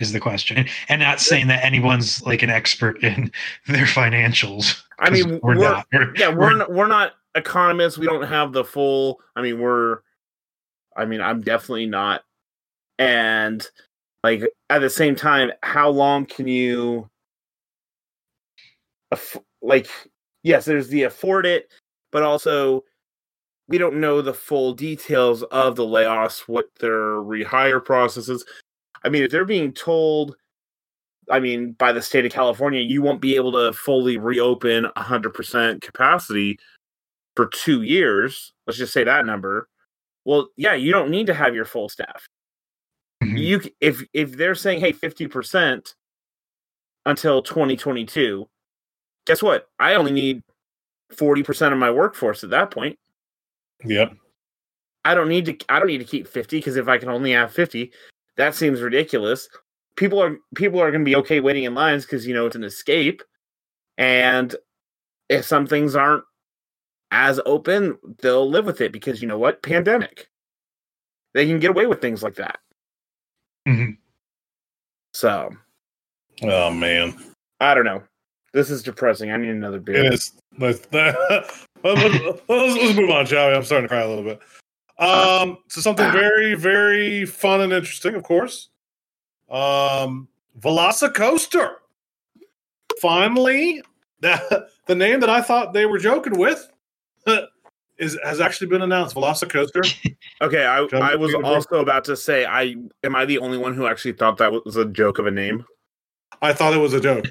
[0.00, 0.66] is the question?
[0.88, 3.30] And not saying that anyone's like an expert in
[3.68, 4.82] their financials.
[4.98, 5.86] I mean, we're, we're, not.
[5.92, 7.98] We're, yeah, we're not, we're not economists.
[7.98, 9.20] We don't have the full.
[9.36, 10.00] I mean, we're.
[10.96, 12.22] I mean, I'm definitely not.
[12.98, 13.66] And
[14.24, 17.08] like at the same time, how long can you?
[19.12, 19.88] aff- Like,
[20.42, 21.70] yes, there's the afford it,
[22.12, 22.84] but also
[23.68, 28.44] we don't know the full details of the layoffs, what their rehire process is.
[29.04, 30.36] I mean, if they're being told,
[31.30, 35.82] I mean, by the state of California, you won't be able to fully reopen 100%
[35.82, 36.58] capacity
[37.38, 38.52] for two years.
[38.66, 39.68] Let's just say that number.
[40.24, 42.26] Well, yeah, you don't need to have your full staff.
[43.22, 43.38] Mhm.
[43.38, 45.94] You if if they're saying, hey, 50%
[47.06, 48.48] until 2022,
[49.24, 49.68] guess what?
[49.78, 50.42] I only need
[51.12, 52.98] 40% of my workforce at that point.
[53.84, 54.14] Yep.
[55.04, 57.30] I don't need to I don't need to keep 50 because if I can only
[57.30, 57.92] have 50,
[58.36, 59.48] that seems ridiculous.
[59.94, 62.56] People are people are going to be okay waiting in lines because you know it's
[62.56, 63.22] an escape.
[63.96, 64.56] And
[65.28, 66.24] if some things aren't
[67.10, 69.62] as open, they'll live with it because you know what?
[69.62, 70.28] Pandemic.
[71.34, 72.58] They can get away with things like that.
[73.66, 73.96] Mhm.
[75.14, 75.50] So,
[76.42, 77.16] Oh man,
[77.60, 78.02] I don't know.
[78.52, 79.30] This is depressing.
[79.30, 80.04] I need another beer.
[80.04, 80.32] it is.
[80.58, 83.54] Let's, let's, let's, let's move on, shall we?
[83.54, 84.40] I'm starting to cry a little bit.
[84.98, 88.68] Um, so something very, very fun and interesting, of course.
[89.48, 90.26] Um,
[90.58, 91.74] Velocicoaster.
[93.00, 93.82] Finally,
[94.20, 96.68] the, the name that I thought they were joking with
[97.98, 99.14] is has actually been announced.
[99.14, 99.94] Velocicoaster.
[100.40, 103.74] Okay, I, Come I was also about to say, I am I the only one
[103.74, 105.64] who actually thought that was a joke of a name?
[106.40, 107.24] I thought it was a joke.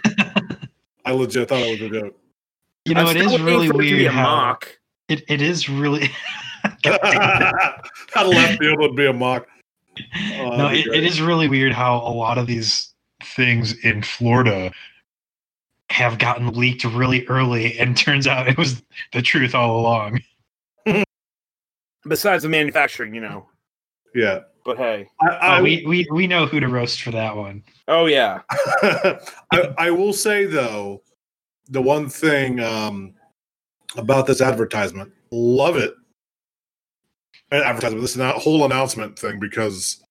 [1.06, 2.19] I legit thought it was a joke.
[2.84, 4.77] You know, I'm it still really to be weird a how mock.
[5.08, 6.10] it, it is really.
[6.86, 9.47] Out of left field would be a mock.
[10.39, 14.71] Oh, no, it, it is really weird how a lot of these things in Florida
[15.89, 20.21] have gotten leaked really early, and turns out it was the truth all along.
[22.07, 23.47] Besides the manufacturing, you know.
[24.15, 24.41] Yeah.
[24.65, 27.63] But hey, I, I, Oh, we, we we know who to roast for that one.
[27.87, 28.41] oh yeah,
[29.51, 31.01] I, I will say though,
[31.69, 33.13] the one thing um,
[33.95, 35.93] about this advertisement, love it.
[37.49, 40.03] Uh, Advertisement, this not whole announcement thing because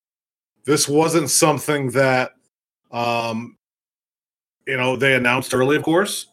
[0.65, 2.33] this wasn't something that
[2.93, 3.59] um,
[4.67, 5.77] you know they announced early.
[5.77, 6.29] Of course,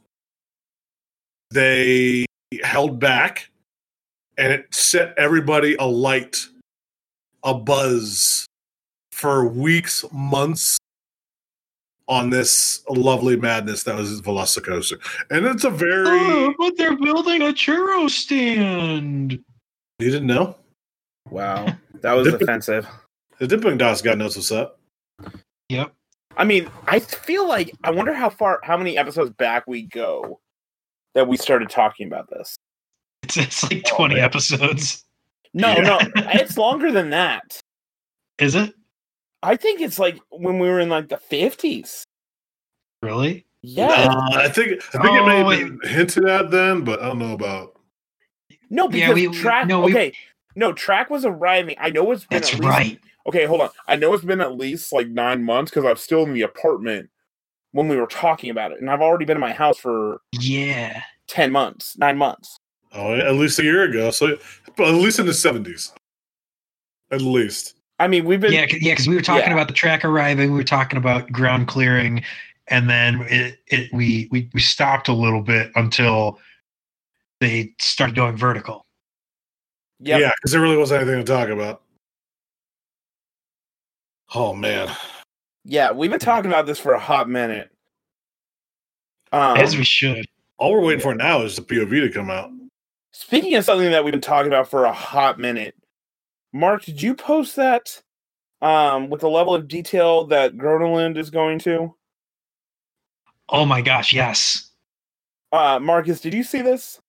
[1.51, 2.25] they
[2.63, 3.49] held back,
[4.37, 6.37] and it set everybody alight,
[7.43, 8.45] a buzz
[9.11, 10.77] for weeks, months
[12.07, 14.99] on this lovely madness that was Velocicoaster.
[15.29, 19.31] And it's a very Oh, but they're building a churro stand.
[19.99, 20.55] you didn't know?
[21.29, 21.65] wow,
[22.01, 22.87] that was offensive.
[23.39, 24.79] The Dippin' Dots got knows what's up.
[25.69, 25.93] Yep.
[26.35, 30.39] I mean, I feel like I wonder how far, how many episodes back we go
[31.15, 32.57] that we started talking about this.
[33.23, 34.23] It's, it's like Oh, 20 man.
[34.23, 35.05] episodes.
[35.53, 35.81] No, Yeah.
[35.81, 35.99] no,
[36.33, 37.59] it's longer than that.
[38.39, 38.73] Is it?
[39.41, 42.03] I think it's like when we were in like the fifties.
[43.01, 43.45] Really?
[43.61, 43.87] Yeah.
[43.87, 47.07] Uh, I think I think it Oh, may have been hinted at then, but I
[47.07, 47.79] don't know about.
[48.69, 49.67] no, Yeah, because we- we- track.
[49.67, 50.13] no, we- okay,
[50.55, 51.75] no, track was arriving.
[51.79, 52.99] I know it's been That's at least, right.
[53.27, 53.69] Okay, hold on.
[53.87, 57.09] I know it's been at least like nine months because I'm still in the apartment
[57.71, 61.03] when we were talking about it, and I've already been in my house for Yeah.
[61.27, 62.57] ten months, nine months.
[62.93, 64.11] Oh, at least a year ago.
[64.11, 64.37] So,
[64.77, 65.91] but at least in the seventies,
[67.11, 67.75] at least.
[67.99, 69.53] I mean, we've been Yeah, 'cause- yeah, because we were talking Yeah.
[69.53, 72.23] about the track arriving, we were talking about ground clearing,
[72.67, 76.39] and then it, it we, we we stopped a little bit until
[77.39, 78.85] they started going vertical.
[79.99, 80.19] Yep.
[80.21, 81.81] Yeah, because there really wasn't anything to talk about.
[84.35, 84.89] Oh man,
[85.63, 87.69] Yeah, we've been talking about this for a hot minute.
[89.31, 90.25] Um, As we should.
[90.57, 92.49] all we're waiting for now is the POV to come out.
[93.13, 95.75] Speaking of something that we've been talking about for a hot minute,
[96.51, 98.01] Mark, did you post that
[98.59, 101.93] um, with the level of detail that Gröna Lund is going to?
[103.49, 104.71] Oh my gosh, yes.
[105.51, 106.99] Uh, Marcus, did you see this?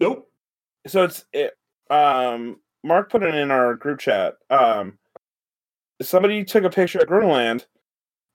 [0.00, 0.28] Nope.
[0.88, 1.52] So it's it,
[1.90, 4.34] um, Mark put it in our group chat.
[4.50, 4.98] Um,
[6.02, 7.66] somebody took a picture of Gröna Lund.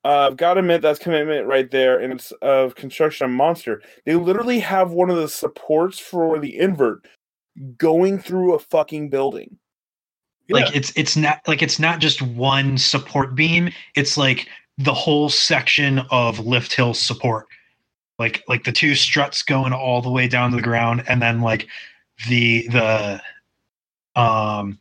[0.05, 3.81] Uh, I've got to admit that's commitment right there, and it's of construction of monster.
[4.05, 7.05] They literally have one of the supports for the invert
[7.77, 9.57] going through a fucking building.
[10.51, 14.47] Like it's it's not like it's not just one support beam, it's like
[14.77, 17.45] the whole section of lift hill support.
[18.17, 21.41] Like like the two struts going all the way down to the ground and then
[21.41, 21.67] like
[22.27, 23.21] the the
[24.19, 24.79] um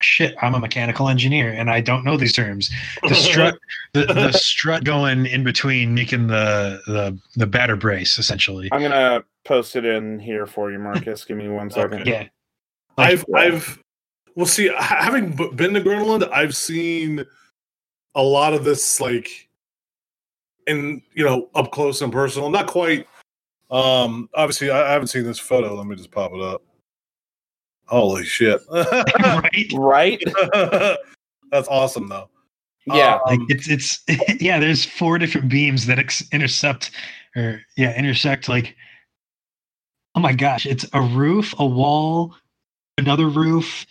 [0.00, 2.70] shit, I'm a mechanical engineer and I don't know these terms.
[3.02, 3.58] The strut,
[3.92, 8.68] the, the strut going in between, making the the the batter brace essentially.
[8.72, 11.24] I'm gonna post it in here for you, Marcus.
[11.24, 12.02] Give me one second.
[12.02, 12.10] Okay.
[12.10, 12.28] Yeah,
[12.96, 13.82] I've I've
[14.34, 17.24] well see having been to Gröna Lund, I've seen
[18.14, 19.48] a lot of this like
[20.66, 22.50] in you know up close and personal.
[22.50, 23.06] Not quite.
[23.70, 25.74] Um, obviously, I, I haven't seen this photo.
[25.74, 26.62] Let me just pop it up.
[27.88, 28.60] Holy shit!
[28.70, 29.72] right.
[29.74, 30.22] Right?
[31.50, 32.28] That's awesome, though.
[32.86, 33.18] Yeah.
[33.26, 34.02] Like Um, it's it's
[34.40, 34.58] yeah.
[34.58, 36.90] There's four different beams that ex- intercept
[37.36, 38.48] or yeah intersect.
[38.48, 38.76] Like
[40.14, 42.34] oh my gosh, it's a roof, a wall,
[42.96, 43.86] another roof,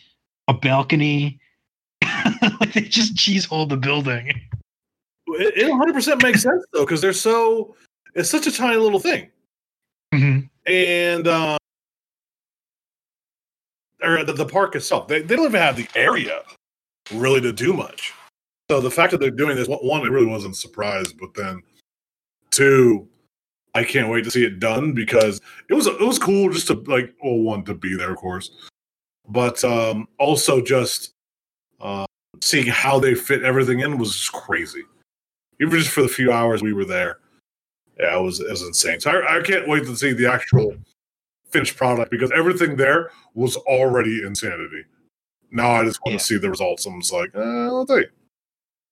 [0.48, 1.40] a balcony.
[2.60, 4.28] like they just cheese hole the building.
[5.28, 7.76] it, it 100 percent makes sense though because they're so.
[8.16, 9.30] It's such a tiny little thing.
[10.14, 10.50] Mhm.
[10.66, 11.58] and um,
[14.02, 15.08] or the, the park itself.
[15.08, 16.42] They, they don't even have the area
[17.14, 18.14] really to do much.
[18.70, 21.64] So the fact that they're doing this, one, it really wasn't surprised, but then
[22.52, 23.08] two,
[23.74, 25.40] I can't wait to see it done because
[25.70, 28.50] it was it was cool just to like well one to be there of course,
[29.28, 31.12] but um, also just
[31.80, 32.06] uh,
[32.42, 34.84] seeing how they fit everything in was just crazy.
[35.62, 37.20] Even just for the few hours we were there,
[38.00, 39.00] yeah, it was it was insane.
[39.00, 40.76] So I, I can't wait to see the actual
[41.50, 44.84] finished product because everything there was already insanity.
[45.52, 46.18] Now I just want Yeah.
[46.20, 46.86] to see the results.
[46.86, 48.06] I'm just like, eh, I'll you.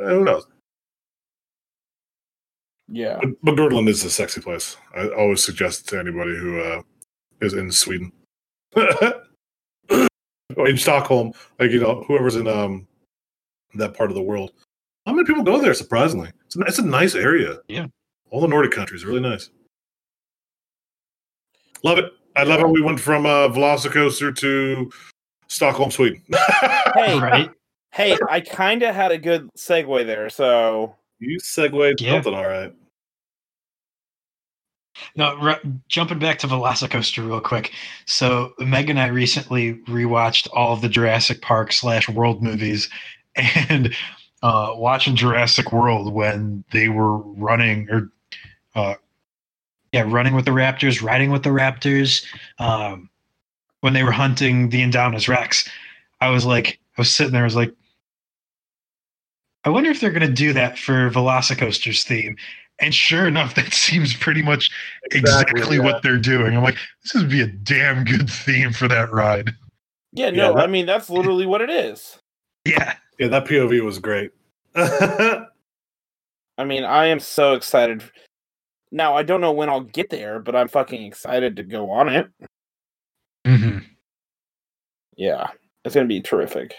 [0.02, 0.46] Eh, who knows?
[2.88, 3.18] Yeah.
[3.22, 4.78] But, but Gotland is a sexy place.
[4.96, 6.82] I always suggest it to anybody who uh,
[7.42, 8.12] is in Sweden.
[8.76, 12.88] or in Stockholm, like you know, whoever's in um
[13.74, 14.52] that part of the world.
[15.06, 15.74] How many people go there?
[15.74, 17.58] Surprisingly, it's a, it's a nice area.
[17.68, 17.88] Yeah.
[18.32, 19.50] all the Nordic countries, are really nice.
[21.84, 22.12] Love it.
[22.36, 24.92] I love how we went from uh, Velocicoaster to
[25.48, 26.22] Stockholm, Sweden.
[26.96, 27.50] Hey, Right.
[27.92, 30.30] hey, I kind of had a good segue there.
[30.30, 32.14] So you segued Yeah.
[32.14, 32.74] something all right.
[35.16, 35.60] No, r-
[35.90, 37.72] jumping back to Velocicoaster real quick.
[38.06, 42.90] So Meg and I recently rewatched all of the Jurassic Park slash World movies,
[43.36, 43.94] and
[44.42, 48.10] uh, watching Jurassic World when they were running or,
[48.76, 48.96] uh,
[49.96, 52.26] yeah, running with the Raptors, riding with the Raptors,
[52.60, 53.10] um,
[53.80, 55.70] when they were hunting the Indominus Rex.
[56.20, 57.74] I was like, I was sitting there, I was like,
[59.64, 62.36] I wonder if they're going to do that for Velocicoaster's theme.
[62.80, 64.70] And sure enough, that seems pretty much
[65.14, 65.84] exactly, Exactly, yeah.
[65.84, 66.58] what they're doing.
[66.58, 69.56] I'm like, this would be a damn good theme for that ride.
[70.12, 72.18] yeah, Yeah, no, that- I mean that's literally what it is.
[72.66, 72.96] Yeah.
[73.18, 74.32] Yeah, that POV was great.
[74.76, 75.46] I
[76.66, 78.04] mean, I am so excited.
[78.96, 82.08] Now I don't know when I'll get there, but I'm fucking excited to go on
[82.08, 82.28] it.
[83.46, 83.80] hmm
[85.18, 85.50] Yeah,
[85.84, 86.74] it's gonna be terrific.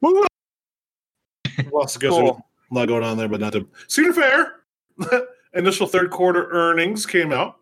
[0.00, 1.70] Moving on.
[1.72, 2.40] Lots of Cool.
[2.70, 4.60] a lot going on there, but not to Cedar Fair.
[5.54, 7.58] Initial third quarter earnings came out.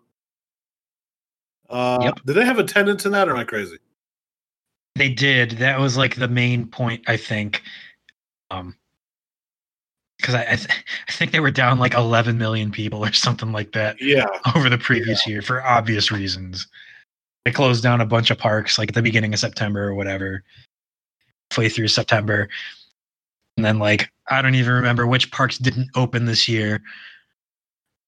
[1.70, 2.20] Uh, Yep.
[2.27, 3.79] Did they have attendance in that, or am I crazy?
[4.97, 5.53] They did.
[5.53, 7.62] That was like the main point, I think.
[8.51, 8.77] Um,
[10.27, 13.53] because I I, th- I think they were down like 11 million people or something
[13.53, 16.66] like that Yeah, over the previous year for obvious reasons.
[17.45, 20.43] They closed down a bunch of parks like at the beginning of September or whatever,
[21.51, 22.49] halfway through September,
[23.57, 26.83] and then like I don't even remember which parks didn't open this year.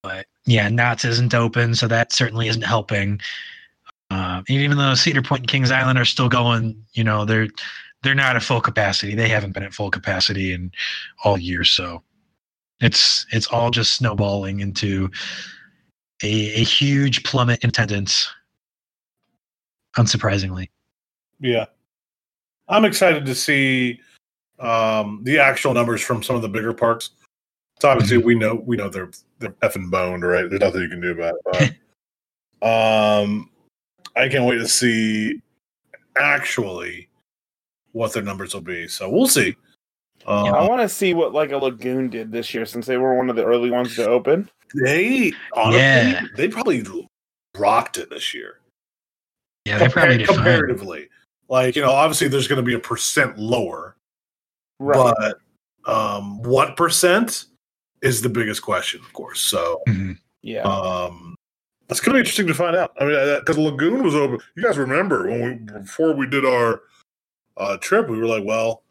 [0.03, 3.21] But yeah, Knott's isn't open, so that certainly isn't helping.
[4.11, 7.49] Uh, even though Cedar Point and Kings Island are still going, you know, they're
[8.03, 9.15] they're not at full capacity.
[9.15, 10.73] They haven't been at full capacity in
[11.25, 12.03] all year, so
[12.81, 15.11] it's it's all just snowballing into
[16.23, 18.29] a, a huge plummet in attendance.
[19.97, 20.69] Unsurprisingly,
[21.41, 21.67] yeah.
[22.69, 24.01] I'm excited to see
[24.59, 27.11] um, the actual numbers from some of the bigger parks.
[27.81, 30.49] So obviously, we know we know they're they're effing boned, right?
[30.49, 31.77] There's nothing you can do about it.
[32.61, 33.51] But, um,
[34.17, 35.41] I can't wait to see
[36.17, 37.09] actually
[37.93, 38.89] what their numbers will be.
[38.89, 39.57] So we'll see.
[40.29, 43.15] Uh, I want to see what like a lagoon did this year since they were
[43.15, 44.49] one of the early ones to open.
[44.85, 46.23] They honestly, Yeah.
[46.37, 46.85] they probably
[47.57, 48.61] rocked it this year.
[49.65, 50.37] yeah, they probably did fine.
[50.37, 51.09] comparatively.
[51.49, 53.97] Like you know, obviously there's going to be a percent lower,
[54.79, 55.15] Right.
[55.17, 57.47] but um, what percent
[58.03, 59.41] is the biggest question, of course.
[59.41, 60.19] So Mhm.
[60.43, 60.61] yeah.
[60.63, 61.35] um,
[61.87, 62.93] that's going to be interesting to find out.
[63.01, 64.41] I mean, because Lagoon was open.
[64.57, 66.83] You guys remember when we before we did our
[67.57, 68.83] uh, trip, we were like, well,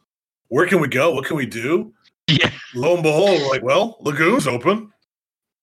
[0.49, 1.11] where can we go?
[1.13, 1.93] What can we do?
[2.27, 4.91] Yeah, Lo and behold, we're like, well, Lagoon's open.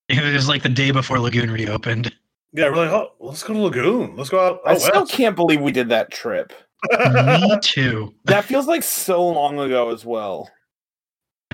[0.08, 2.14] it was like the day before Lagoon reopened.
[2.52, 4.16] Yeah, we're like, oh, let's go to Lagoon.
[4.16, 4.60] Let's go out.
[4.64, 6.52] I out still can't believe we did that trip.
[6.90, 8.14] Me too.
[8.24, 10.50] that feels like so long ago as well.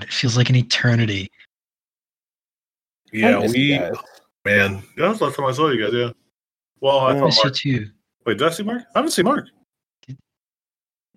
[0.01, 1.31] It feels like an eternity.
[3.11, 3.77] Yeah, we
[4.45, 4.83] man.
[4.97, 5.93] That was the last time I saw you guys.
[5.93, 6.11] Yeah.
[6.79, 7.91] Well, I I thought miss you too.
[8.25, 8.83] Wait, did I see Mark?
[8.95, 9.47] I haven't seen Mark.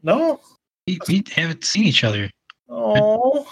[0.02, 0.40] No.
[0.86, 2.30] We, we haven't seen each other.
[2.68, 3.46] Oh.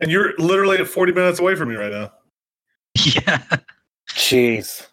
[0.00, 2.12] And you're literally 40 minutes away from me right now.
[2.96, 3.42] Yeah,
[4.10, 4.86] Jeez.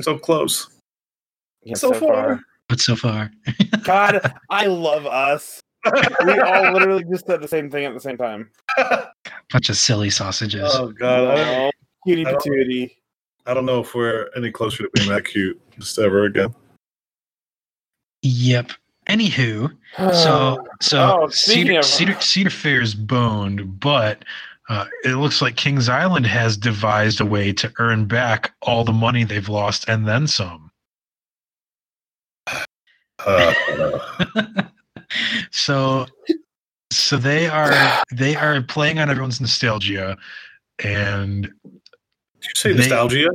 [0.00, 0.68] So close.
[1.62, 2.40] Yeah, So far.
[2.68, 3.30] but so far.
[3.84, 5.60] God, I love us.
[6.24, 8.50] We all literally just said the same thing at the same time.
[9.52, 10.68] Bunch of silly sausages.
[10.74, 11.70] oh god, I don't, Oh,
[12.06, 12.90] cutie I patootie.
[13.46, 16.52] I don't know if we're any closer to being that cute just ever again.
[18.22, 18.72] Yep.
[19.08, 24.24] Anywho, so so Oh, Cedar, of- Cedar Cedar Fair is boned, but
[24.68, 28.92] uh, it looks like Kings Island has devised a way to earn back all the
[28.92, 30.70] money they've lost and then some.
[33.26, 33.98] Uh,
[35.50, 36.06] so
[36.92, 37.72] so they are
[38.12, 40.16] they are playing on everyone's nostalgia
[40.84, 41.72] and did
[42.44, 43.30] you say They- nostalgia?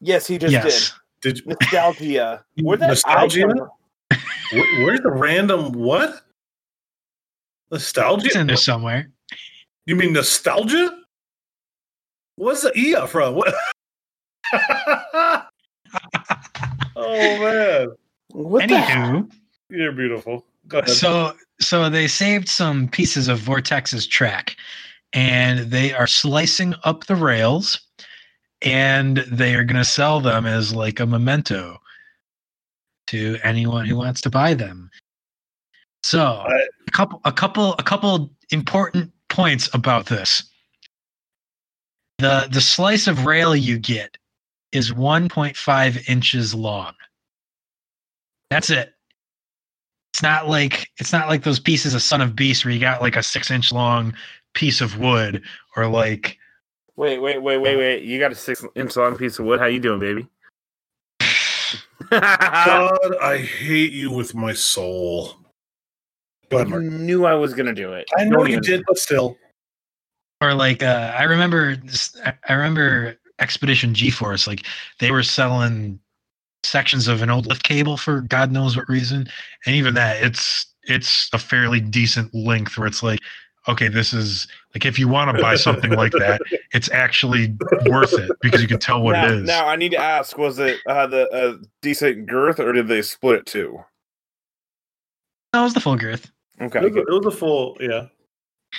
[0.00, 1.46] yes, he just yes Did did.
[1.46, 2.44] Nostalgia.
[2.62, 3.68] Where'd that Nostalgia?
[4.10, 4.58] Come from?
[4.58, 6.22] wh- where's the random what?
[7.70, 8.26] Nostalgia?
[8.26, 9.10] it's in there somewhere
[9.86, 10.96] You mean nostalgia?
[12.36, 13.34] What's the E up from?
[13.34, 13.54] What?
[14.54, 15.44] oh
[16.96, 17.88] man,
[18.28, 19.30] What the anywho
[19.70, 20.44] you're beautiful.
[20.68, 20.90] Go ahead.
[20.90, 24.56] so so they saved some pieces of vortex's track
[25.12, 27.78] and they are slicing up the rails
[28.62, 31.78] and they are going to sell them as like a memento
[33.08, 34.90] to anyone who wants to buy them
[36.02, 36.44] so
[36.86, 40.42] a couple a couple a couple important points about this
[42.18, 44.16] the the slice of rail you get
[44.72, 46.94] is 1.5 inches long
[48.50, 48.94] that's it
[50.12, 53.00] it's not like it's not like those pieces of Son of Beast where you got
[53.00, 54.14] like a six inch long
[54.54, 55.42] piece of wood
[55.76, 56.38] or like
[56.96, 58.02] Wait, wait, wait, wait, wait.
[58.02, 59.60] You got a six inch long piece of wood.
[59.60, 60.26] How you doing, baby?
[62.10, 65.34] God, I hate you with my soul.
[66.50, 67.00] But ahead, you Mark.
[67.00, 68.06] knew I was gonna do it.
[68.16, 69.36] I know you did, but still.
[70.40, 74.64] or like uh, I remember this, I- I remember Expedition G-Force like
[74.98, 76.00] they were selling
[76.64, 79.28] sections of an old lift cable for God knows what reason
[79.64, 83.20] and even that it's it's a fairly decent length where it's like
[83.68, 86.40] okay this is like if you want to buy something like that
[86.72, 87.54] it's actually
[87.86, 90.36] worth it because you can tell what now, it is Now I need to ask:
[90.38, 93.78] Was it uh, the uh, decent girth, or did they split it too?
[95.52, 98.06] that was the full girth Okay, It was, a, it was a full, yeah.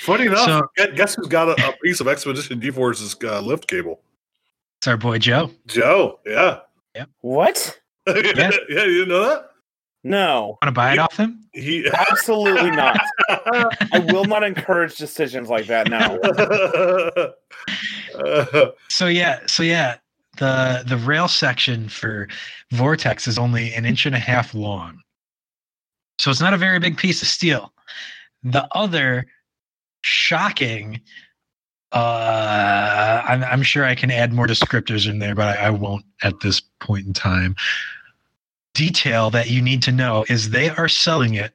[0.02, 4.02] Funny enough, So- guess who's got a, a piece of Expedition G-Force's uh, lift cable?
[4.80, 6.60] it's our boy Joe Joe, yeah.
[6.96, 7.06] Yeah.
[7.22, 7.80] What?
[8.08, 8.16] yeah.
[8.16, 9.49] you didn't know that?
[10.04, 12.98] No, want to buy it off him He absolutely not.
[13.30, 15.90] I will not encourage decisions like that.
[15.90, 16.18] now.
[18.90, 19.96] So yeah, so yeah,
[20.38, 22.28] the the rail section for
[22.72, 25.00] Vortex is only an inch and a half long.
[26.20, 27.74] So it's not a very big piece of steel.
[28.44, 29.26] The other
[30.02, 31.02] shocking
[31.92, 36.06] uh I'm I'm sure I can add more descriptors in there, but I, I won't
[36.24, 37.56] at this point in time.
[38.74, 41.54] Detail that you need to know is they are selling it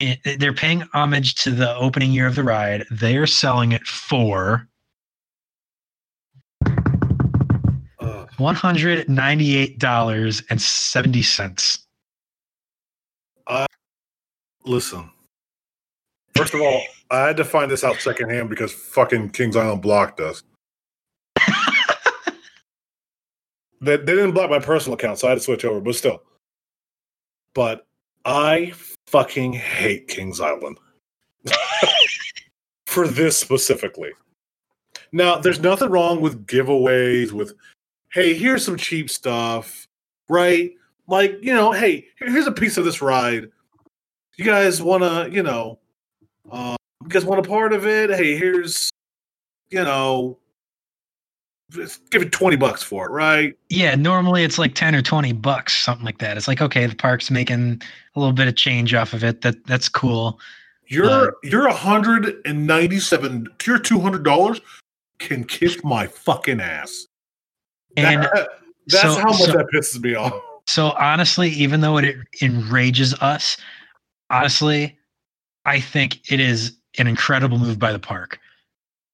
[0.00, 2.84] it, they're paying homage to the opening year of the ride.
[2.90, 4.68] They are selling it for
[8.00, 11.86] uh, one hundred ninety-eight dollars and seventy cents.
[14.64, 15.10] listen.
[16.36, 20.18] First of all, I had to find this out secondhand because fucking Kings Island blocked
[20.20, 20.42] us.
[23.80, 26.22] They, they didn't block my personal account, so I had to switch over, but still.
[27.54, 27.86] But
[28.24, 28.72] I
[29.06, 30.78] fucking hate Kings Island.
[32.86, 34.12] For this specifically.
[35.12, 37.54] Now, there's nothing wrong with giveaways, with,
[38.12, 39.86] hey, here's some cheap stuff,
[40.28, 40.72] right?
[41.06, 43.50] Like, you know, hey, here's a piece of this ride.
[44.36, 45.78] You guys want to, you know,
[46.50, 48.10] uh, you guys want a part of it?
[48.10, 48.90] Hey, here's,
[49.70, 50.38] you know,
[51.74, 53.54] just give it 20 bucks for it, right?
[53.68, 56.36] Yeah, normally it's like ten or twenty bucks, something like that.
[56.36, 57.82] It's like okay, the park's making
[58.14, 59.40] a little bit of change off of it.
[59.42, 60.38] That that's cool.
[60.86, 64.60] You're Uh, you're 197 you're 200 dollars
[65.18, 67.06] can kiss my fucking ass.
[67.96, 68.48] And That-
[68.88, 70.34] that's so- how much so- that pisses me off.
[70.66, 73.56] so honestly, even though it enrages us,
[74.30, 74.98] honestly,
[75.64, 78.38] I think it is an incredible move by the park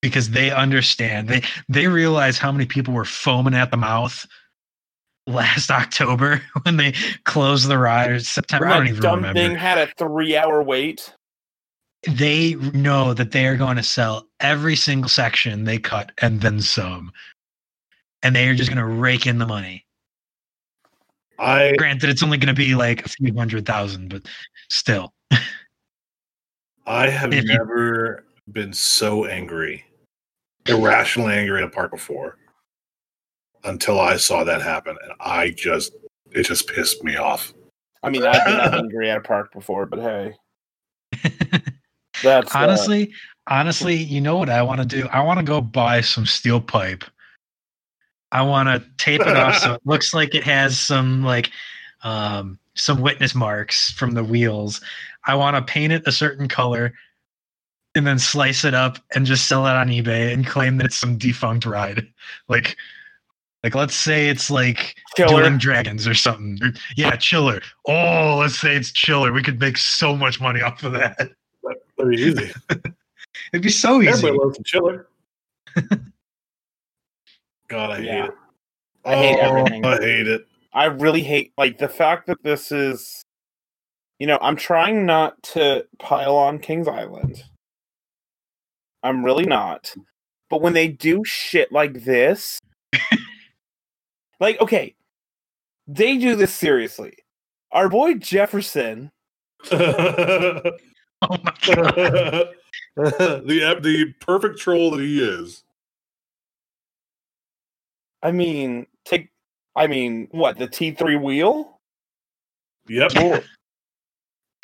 [0.02, 4.26] because they understand they they realize how many people were foaming at the mouth
[5.26, 6.92] last October when they
[7.24, 8.66] closed the ride or September.
[8.66, 9.40] I When don't even dumb remember.
[9.40, 11.14] thing had a three-hour wait.
[12.08, 16.60] They know that they are going to sell every single section they cut and then
[16.62, 17.12] some.
[18.22, 19.84] And they are just going to rake in the money.
[21.38, 24.22] I Granted, it's only going to be like a few hundred thousand, but
[24.70, 25.12] still.
[26.86, 29.84] I have If you- never been so angry,
[30.70, 32.36] irrationally angry at a park before
[33.64, 34.96] until I saw that happen.
[35.02, 35.92] And I just,
[36.30, 37.52] it just pissed me off.
[38.02, 40.34] I mean, I've been angry at a park before, but hey,
[42.22, 43.12] that's uh, honestly,
[43.46, 45.06] honestly, you know what I want to do?
[45.08, 47.04] I want to go buy some steel pipe.
[48.32, 51.50] I want to tape it off so it looks like it has some like
[52.02, 54.80] um, some witness marks from the wheels.
[55.26, 56.94] I want to paint it a certain color
[57.94, 60.98] and then slice it up and just sell it on eBay and claim that it's
[60.98, 62.06] some defunct ride.
[62.48, 62.76] Like
[63.62, 65.42] like let's say it's like Killer.
[65.42, 66.58] Dueling Dragons or something.
[66.96, 67.60] Yeah, Chiller.
[67.86, 69.32] Oh, let's say it's Chiller.
[69.32, 71.18] We could make so much money off of that.
[71.98, 72.50] That'd be easy.
[73.52, 74.08] It'd be so easy.
[74.10, 75.08] Everybody loves some chiller.
[77.68, 78.22] God, I Yeah.
[78.22, 78.34] hate it.
[79.04, 79.84] I hate Oh, everything.
[79.84, 80.46] I hate it.
[80.72, 83.22] I really hate like the fact that this is
[84.18, 87.42] you know, I'm trying not to pile on King's Island.
[89.02, 89.94] I'm really not.
[90.48, 92.60] But when they do shit like this,
[94.40, 94.94] like okay,
[95.86, 97.14] they do this seriously.
[97.72, 99.10] Our boy Jefferson,
[101.22, 102.48] Oh my god.
[102.96, 105.62] the the perfect troll that he is.
[108.22, 109.30] I mean, take
[109.76, 111.78] I mean, what, the T3 wheel?
[112.88, 113.44] Yep.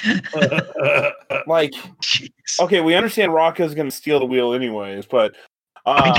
[1.47, 1.73] Like,
[2.03, 2.31] Jeez.
[2.61, 5.35] okay, we understand Rocco's gonna steal the wheel anyways, but
[5.87, 6.13] oh,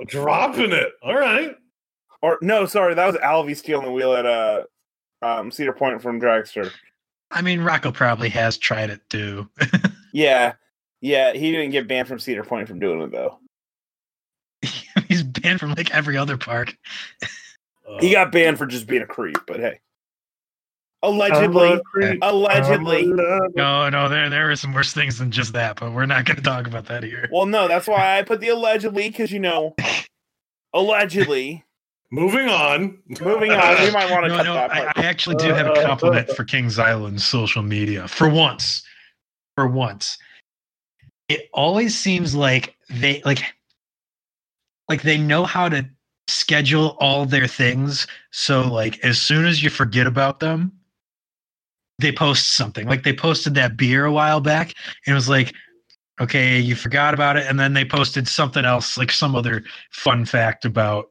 [0.06, 0.92] dropping it.
[1.02, 1.56] All right.
[2.22, 4.62] or no, sorry, that was Alvy stealing the wheel at uh
[5.22, 6.70] um Cedar Point from Dragster.
[7.30, 9.48] I mean, Rocco probably has tried it too.
[10.12, 10.52] Yeah.
[11.00, 13.38] Yeah, he didn't get banned from Cedar Point from doing it though.
[15.08, 16.76] He's banned from like every other park.
[17.88, 19.80] Uh, He got banned for just being a creep, but hey.
[21.02, 21.80] Allegedly.
[22.22, 23.06] Allegedly.
[23.06, 26.36] No, no, there there are some worse things than just that, but we're not going
[26.36, 27.28] to talk about that here.
[27.32, 29.74] Well, no, that's why I put the allegedly, because you know,
[30.72, 31.64] allegedly.
[32.12, 32.98] Moving on.
[33.22, 34.98] Moving on, we might want to No, cut no, that I, part.
[34.98, 38.82] I actually do have a uh, compliment for Kings Island social media for once.
[39.56, 40.18] For once,
[41.28, 43.42] it always seems like they like
[44.88, 45.88] like they know how to
[46.28, 48.06] schedule all their things.
[48.30, 50.72] So like as soon as you forget about them,
[52.02, 52.86] they post something.
[52.86, 54.74] Like they posted that beer a while back,
[55.06, 55.54] and it was like,
[56.20, 60.24] okay, you forgot about it, and then they posted something else, like some other fun
[60.24, 61.06] fact about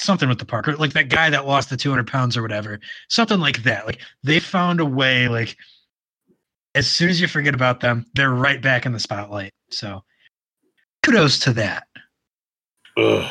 [0.00, 2.78] something with the park, or like that guy that lost the 200 pounds or whatever,
[3.08, 3.86] something like that.
[3.86, 5.56] Like they found a way, like
[6.74, 9.52] as soon as you forget about them, they're right back in the spotlight.
[9.70, 10.02] So
[11.02, 11.86] kudos to that.
[12.96, 13.30] Ugh.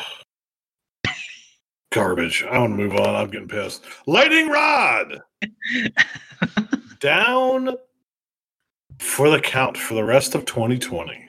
[1.92, 2.44] Garbage.
[2.50, 3.14] I want to move on.
[3.14, 3.84] I'm getting pissed.
[4.06, 5.20] Lightning rod
[7.00, 7.76] down
[8.98, 11.28] for the count for the rest of 2020.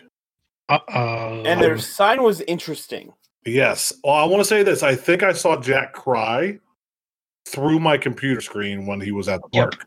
[0.70, 1.44] Uh oh.
[1.46, 3.14] And their sign was interesting.
[3.46, 3.92] Yes.
[4.04, 4.84] Well, I want to say this.
[4.84, 6.58] I think I saw Jack cry
[7.46, 9.72] through my computer screen when he was at the Yep.
[9.72, 9.86] park.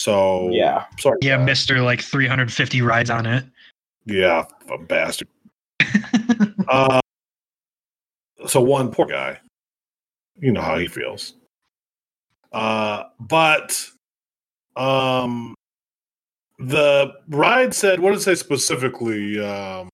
[0.00, 0.84] So Yeah.
[0.98, 1.18] sorry.
[1.22, 3.44] yeah, Mister like 350 rides on it.
[4.04, 5.28] Yeah, a bastard.
[6.68, 7.00] Uh,
[8.46, 9.38] so one poor guy,
[10.38, 11.34] you know how he feels.
[12.52, 13.86] Uh, but
[14.76, 15.54] um,
[16.58, 19.40] the ride said, what did it say specifically?
[19.40, 19.88] Um,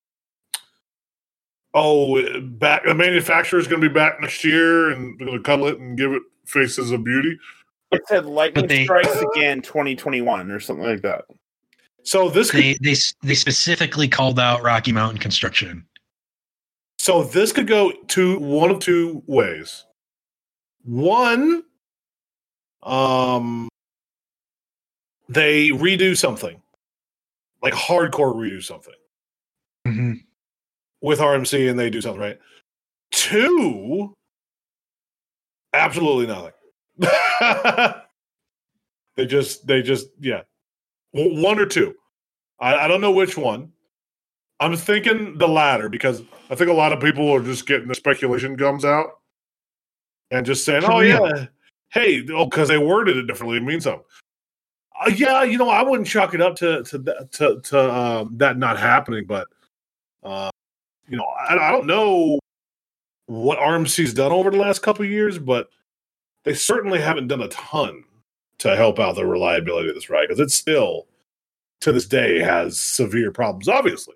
[1.75, 5.45] oh, back the manufacturer is going to be back next year and they're going to
[5.45, 7.39] cuddle it and give it faces of beauty.
[7.93, 11.25] It said lightning they- strikes again 2021 or something like that.
[12.03, 12.95] So this could, they they
[13.25, 15.85] they specifically called out Rocky Mountain Construction.
[17.07, 19.85] So this could go to one of two ways.
[20.83, 21.63] One,
[22.83, 23.69] um,
[25.29, 26.61] they redo something,
[27.63, 28.95] like hardcore redo something
[29.87, 30.15] Mm-hmm.
[31.01, 32.41] with RMC, and they do something right.
[33.13, 34.13] Two,
[35.75, 36.55] absolutely nothing.
[39.15, 40.43] they just, they just, yeah,
[41.13, 41.95] one or two.
[42.59, 43.71] I, I don't know which one.
[44.61, 47.95] I'm thinking the latter because I think a lot of people are just getting the
[47.95, 49.21] speculation gums out
[50.31, 51.47] and just saying, "Oh yeah,
[51.91, 54.05] hey, oh, because they worded it differently, it means something."
[54.99, 58.37] Uh, yeah, you know, I wouldn't chalk it up to to that- to, to um,
[58.39, 59.47] that not happening, but
[60.23, 60.51] uh,
[61.09, 62.39] you know, I, I don't know
[63.27, 65.69] what RMC's done over the last couple of years, but
[66.45, 68.05] they certainly haven't done a ton
[68.59, 71.07] to help out the reliability of this ride because it still,
[71.83, 73.69] to this day, has severe problems.
[73.69, 74.15] Obviously,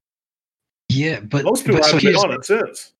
[0.90, 2.92] Yeah, but, most people but so haven't been here's, on it since.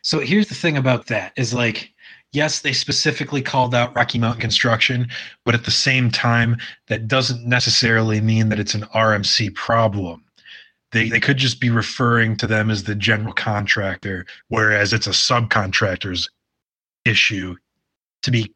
[0.00, 1.92] so here's the thing about that is like,
[2.32, 5.08] yes, they specifically called out Rocky Mountain Construction,
[5.44, 6.56] but at the same time,
[6.88, 10.24] that doesn't necessarily mean that it's an RMC problem.
[10.92, 15.10] They, they could just be referring to them as the general contractor, whereas it's a
[15.10, 16.28] subcontractor's
[17.04, 17.56] issue,
[18.22, 18.54] to be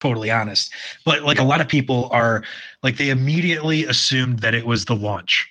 [0.00, 0.72] totally honest.
[1.04, 2.42] But like a lot of people are
[2.82, 5.50] like they immediately assumed that it was the launch.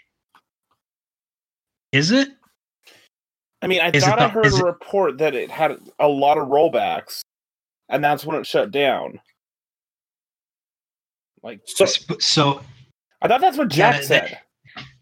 [1.91, 2.29] Is it?
[3.61, 5.77] I mean, I Is it thought I heard is a it- report that it had
[5.99, 7.21] a lot of rollbacks,
[7.89, 9.19] and that's when it shut down.
[11.43, 11.85] Like, So,
[12.19, 12.63] So
[13.21, 14.39] I thought that's what Jack Yeah, that- said.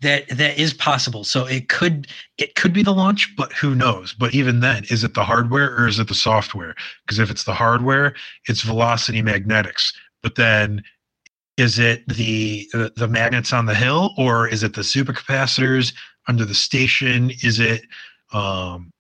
[0.02, 1.24] that that is possible.
[1.24, 2.08] So it could
[2.38, 4.14] it could be the launch, but who knows?
[4.14, 6.76] But even then, is it the hardware or is it the software?
[7.06, 8.16] Because if it's the hardware,
[8.48, 9.92] it's velocity magnetics.
[10.24, 10.84] But then
[11.58, 15.94] is it the, the the magnets on the hill or is it the supercapacitors
[16.28, 17.32] under the station?
[17.44, 17.84] Is it
[18.34, 18.92] um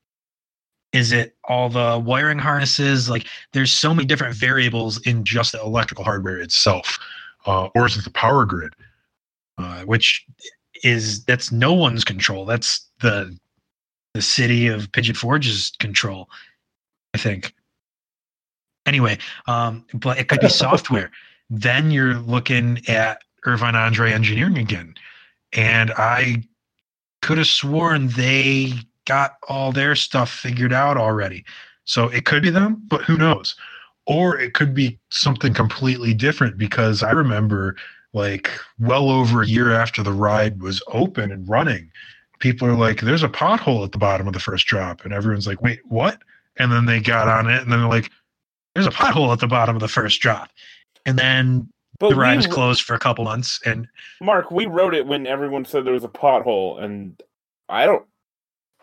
[0.93, 3.09] is it all the wiring harnesses?
[3.09, 6.97] Like there's so many different variables in just the electrical hardware itself.
[7.45, 8.73] Uh, or is it the power grid?
[9.57, 10.25] Uh, which
[10.83, 12.45] is that's no one's control.
[12.45, 13.37] That's the
[14.13, 16.29] the city of Pigeon Forge's control,
[17.13, 17.53] I think.
[18.85, 19.17] Anyway,
[19.47, 21.11] um, but it could be software.
[21.49, 24.95] Then you're looking at Irvine Andre Engineering again,
[25.53, 26.43] and I
[27.25, 28.71] could have sworn they
[29.05, 31.43] got all their stuff figured out already.
[31.83, 33.55] So it could be them, but who knows?
[34.05, 37.77] Or it could be something completely different because I remember
[38.13, 41.89] like well over a year after the ride was open and running,
[42.37, 45.03] people are like, there's a pothole at the bottom of the first drop.
[45.03, 46.19] And everyone's like, wait, what?
[46.57, 48.11] And then they got on it and then they're like,
[48.75, 50.51] there's a pothole at the bottom of the first drop.
[51.07, 51.69] And then
[51.99, 53.59] But the ride was closed for a couple months.
[53.65, 53.87] And
[54.21, 57.21] Mark, we wrote it when everyone said there was a pothole, and
[57.69, 58.05] I don't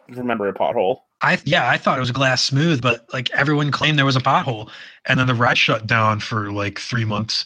[0.09, 1.01] remember a pothole.
[1.21, 4.21] I, yeah, I thought it was glass smooth, but like everyone claimed there was a
[4.21, 4.71] pothole.
[5.07, 7.45] And then the ride shut down for like three months.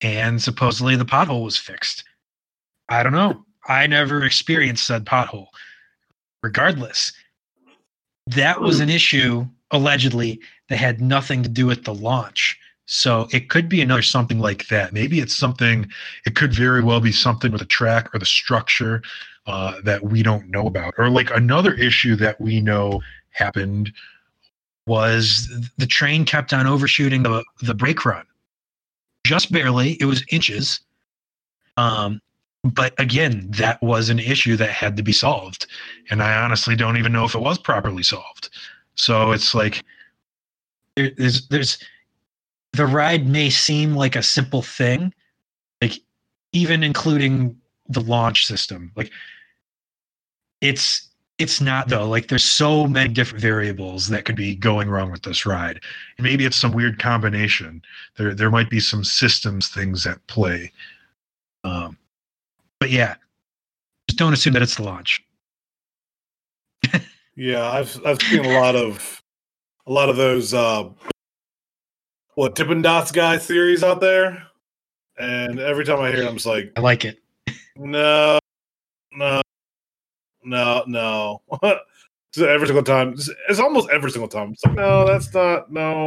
[0.00, 2.04] And supposedly the pothole was fixed.
[2.88, 3.44] I don't know.
[3.66, 5.46] I never experienced said pothole.
[6.42, 7.12] Regardless,
[8.26, 12.58] that was an issue allegedly that had nothing to do with the launch.
[12.86, 14.92] So it could be another something like that.
[14.92, 15.88] Maybe it's something,
[16.26, 19.02] it could very well be something with the track or the structure
[19.46, 20.94] uh, that we don't know about.
[20.98, 23.92] Or like another issue that we know happened
[24.86, 28.26] was the train kept on overshooting the, the brake run.
[29.26, 30.80] Just barely, it was inches.
[31.78, 32.20] Um,
[32.62, 35.66] but again, that was an issue that had to be solved.
[36.10, 38.50] And I honestly don't even know if it was properly solved.
[38.94, 39.82] So it's like
[40.96, 41.78] there, there's there's
[42.74, 45.14] the ride may seem like a simple thing,
[45.80, 46.00] like
[46.52, 47.56] even including
[47.88, 48.90] the launch system.
[48.96, 49.12] Like
[50.60, 51.08] it's
[51.38, 52.08] it's not though.
[52.08, 55.80] Like there's so many different variables that could be going wrong with this ride.
[56.18, 57.82] And maybe it's some weird combination.
[58.16, 60.72] There there might be some systems things at play.
[61.62, 61.96] Um
[62.80, 63.14] but yeah,
[64.08, 65.22] just don't assume that it's the launch.
[67.36, 69.22] yeah, I've I've seen a lot of
[69.86, 70.88] a lot of those uh
[72.34, 74.42] what Dippin' Dots guy theories out there.
[75.18, 77.18] And every time I hear it, I'm just like, I like it.
[77.76, 78.38] no,
[79.12, 79.42] no,
[80.42, 81.42] no, no.
[82.34, 84.50] So every single time, it's- it's almost every single time.
[84.54, 85.70] It's like, no, that's not.
[85.70, 86.04] No,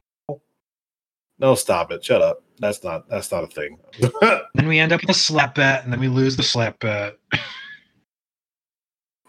[1.40, 2.04] no, stop it.
[2.04, 2.44] Shut up.
[2.60, 3.08] That's not.
[3.08, 3.78] That's not a thing.
[4.54, 7.16] Then we end up with a slap bet, and then we lose the slap bet.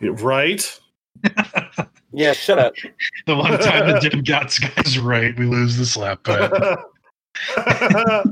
[0.01, 0.81] right?
[2.13, 2.75] Yeah, shut up.
[3.27, 6.51] The one time the Jim Guts guy's right, we lose the slap bet.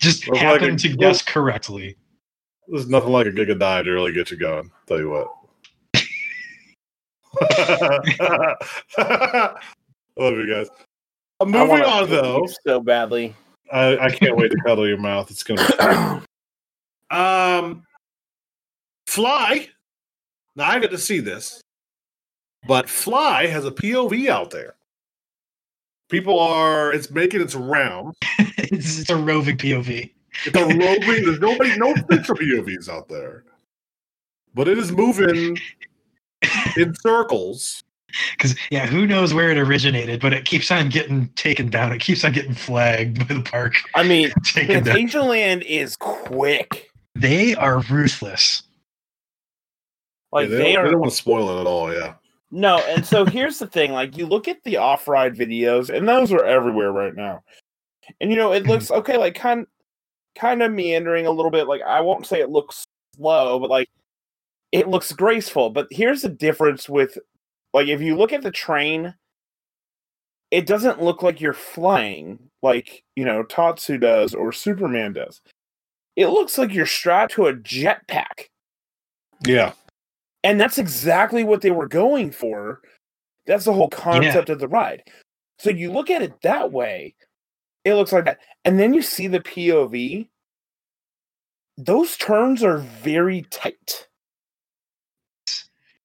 [0.00, 1.96] Just Looks like happen a- to guess correctly.
[2.68, 4.70] There's nothing like a gig of dive to really get you going.
[4.86, 5.28] Tell you what.
[7.40, 8.64] I
[10.16, 10.68] love you guys.
[11.40, 13.34] Uh, I moving on though, so badly.
[13.72, 15.30] I, I can't wait to cuddle your mouth.
[15.30, 16.22] It's gonna
[17.10, 17.84] be um
[19.06, 19.68] Fly.
[20.56, 21.60] Now I get to see this,
[22.66, 24.74] but Fly has a POV out there.
[26.08, 28.14] People are it's making its round.
[28.38, 30.12] it's, it's a roving POV.
[30.44, 31.24] It's a roving.
[31.24, 33.44] There's nobody, no picture POVs out there,
[34.54, 35.58] but it is moving
[36.76, 37.82] in circles.
[38.32, 41.92] Because yeah, who knows where it originated, but it keeps on getting taken down.
[41.92, 43.74] It keeps on getting flagged by the park.
[43.94, 44.94] I mean, taken down.
[44.94, 46.90] Fantasia is quick.
[47.16, 48.62] They are ruthless.
[50.30, 51.92] Like Yeah, they, they, don't, they don't want to spoil it at all.
[51.92, 52.14] Yeah.
[52.56, 56.30] No, and so here's the thing: like you look at the off-ride videos, and those
[56.32, 57.42] are everywhere right now.
[58.20, 59.00] And you know, it looks mm-hmm.
[59.00, 59.66] okay, like kind
[60.36, 61.66] kind of meandering a little bit.
[61.66, 62.86] Like I won't say it looks
[63.16, 63.88] slow, but like
[64.70, 65.70] it looks graceful.
[65.70, 67.18] But here's the difference with
[67.72, 69.16] like if you look at the train,
[70.52, 75.40] it doesn't look like you're flying like you know Tatsu does or Superman does.
[76.14, 78.46] It looks like you're strapped to a jetpack.
[79.44, 79.72] Yeah.
[80.44, 82.82] And that's exactly what they were going for.
[83.46, 85.02] That's the whole concept of the ride.
[85.58, 87.14] So you look at it that way,
[87.84, 88.38] it looks like that.
[88.64, 90.28] And then you see the POV.
[91.76, 94.06] Those turns are very tight.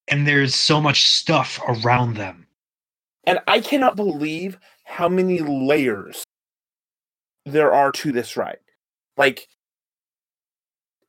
[0.08, 2.48] And there's so much stuff around them.
[3.26, 6.24] And I cannot believe how many layers
[7.46, 8.58] there are to this ride.
[9.18, 9.48] Like,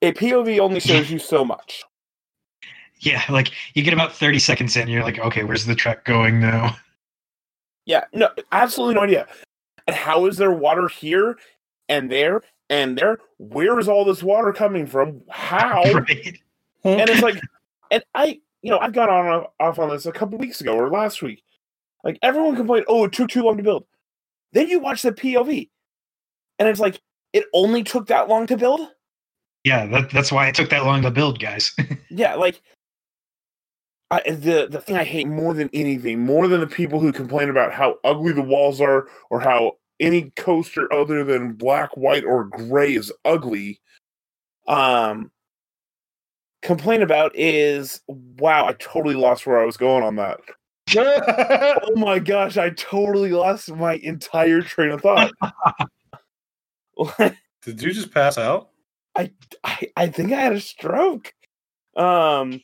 [0.03, 1.85] a POV only shows you so much.
[3.01, 6.41] Yeah, like you get about 30 seconds in, you're like, okay, where's the truck going
[6.41, 6.77] now?
[7.87, 9.27] Yeah, no, absolutely no idea.
[9.89, 11.39] And how is there water here
[11.89, 13.19] and there and there?
[13.39, 15.23] Where is all this water coming from?
[15.29, 15.83] How?
[15.95, 16.39] Right?
[16.85, 17.41] and it's like,
[17.91, 20.89] and I, you know, I got on off on this a couple weeks ago or
[20.89, 21.43] last week.
[22.05, 23.87] Like everyone complained, oh, it took too long to build.
[24.53, 25.69] Then you watch the POV,
[26.61, 27.01] and it's like
[27.33, 28.81] it only took that long to build.
[29.65, 31.75] Yeah, that, that's why it took that long to build, guys.
[32.09, 32.63] Yeah, like
[34.11, 37.49] I, the the thing I hate more than anything, more than the people who complain
[37.49, 42.45] about how ugly the walls are or how any coaster other than black, white, or
[42.45, 43.81] gray is ugly.
[44.67, 45.31] Um,
[46.63, 50.41] complain about is wow, I totally lost where I was going on that.
[50.97, 55.31] oh my gosh, I totally lost my entire train of thought.
[57.63, 58.71] Did you just pass out?
[59.17, 59.31] I,
[59.97, 61.33] I think I had a stroke.
[61.97, 62.61] Um.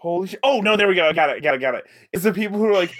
[0.00, 0.40] Holy shit.
[0.42, 1.06] Oh, no, there we go.
[1.06, 1.42] I got it.
[1.42, 1.60] Got it.
[1.60, 1.84] Got it.
[2.14, 2.94] It's the people who are like,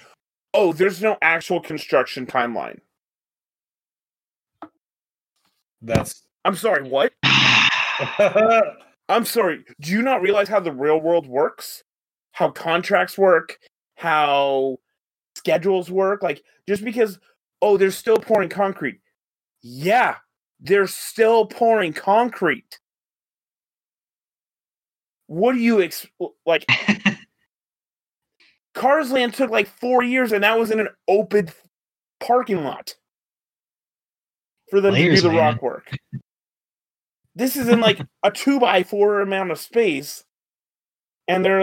[0.52, 2.78] oh, there's no actual construction timeline.
[5.80, 6.26] That's.
[6.44, 7.14] I'm sorry, what?
[9.08, 9.64] I'm sorry.
[9.80, 11.84] Do you not realize how the real world works?
[12.32, 13.58] How contracts work?
[13.94, 14.76] How
[15.36, 16.22] schedules work?
[16.22, 17.18] Like, just because,
[17.62, 19.00] oh, they're still pouring concrete.
[19.62, 20.16] Yeah,
[20.60, 22.79] they're still pouring concrete.
[25.30, 26.08] What do you ex-
[26.44, 26.66] like?
[28.74, 31.50] Cars Land took like four years, and that was in an open
[32.18, 32.96] parking lot
[34.70, 35.52] for them Layers, to do the man.
[35.52, 35.92] rock work.
[37.36, 40.24] This is in like a two by four amount of space,
[41.28, 41.62] and they're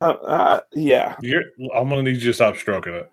[0.00, 1.16] uh, yeah.
[1.20, 1.42] You're,
[1.74, 3.12] I'm gonna need you to stop stroking it.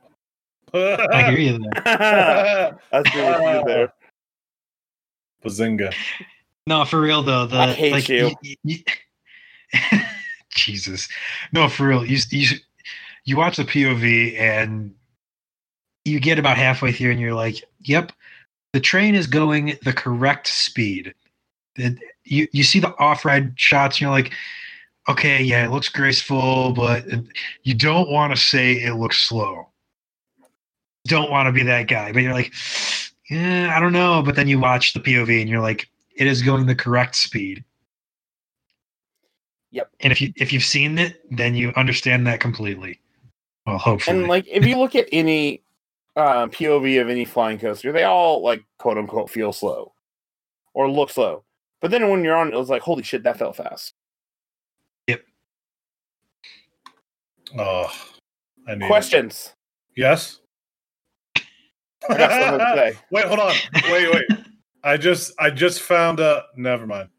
[0.74, 1.84] I hear you there.
[2.94, 3.94] That's good what you there.
[5.44, 5.94] Bazinga.
[6.68, 7.48] No, for real though.
[7.48, 8.32] The I hate like, you.
[10.56, 11.08] Jesus.
[11.52, 12.06] No, for real.
[12.06, 12.58] You you
[13.26, 14.94] you watch the POV and
[16.06, 18.12] you get about halfway through and you're like, "Yep,
[18.74, 21.14] the train is going the correct speed."
[21.76, 24.32] It, you you see the off-ride shots and you're like,
[25.10, 27.06] "Okay, yeah, it looks graceful, but
[27.64, 29.68] you don't want to say it looks slow."
[31.08, 32.54] Don't want to be that guy, but you're like,
[33.30, 36.42] "Yeah, I don't know." But then you watch the POV and you're like, "It is
[36.42, 37.64] going the correct speed."
[39.72, 39.90] Yep.
[40.02, 43.00] And if you if you've seen it, then you understand that completely.
[43.66, 44.20] Well, hopefully.
[44.20, 45.64] And like, if you look at any
[46.16, 49.94] uh, POV of any flying coaster, they all like quote unquote feel slow
[50.74, 51.44] or look slow.
[51.80, 53.94] But then when you're on, it, it was like, holy shit, that felt fast.
[55.08, 55.24] Yep.
[57.58, 57.92] Oh,
[58.68, 58.88] I need it.
[58.88, 59.54] Questions.
[59.96, 60.40] Yes.
[62.10, 63.00] I got to say.
[63.12, 63.54] wait, hold on.
[63.90, 64.41] Wait, wait.
[64.84, 66.20] I just, I just found.
[66.20, 66.44] a.
[66.56, 67.10] never mind.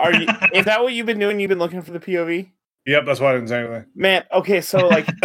[0.00, 0.28] Are you?
[0.54, 1.40] is that what you've been doing?
[1.40, 2.50] You've been looking for the POV,
[2.88, 3.84] Yep, that's why I didn't say anything.
[3.94, 4.24] man.
[4.32, 5.06] Okay, so like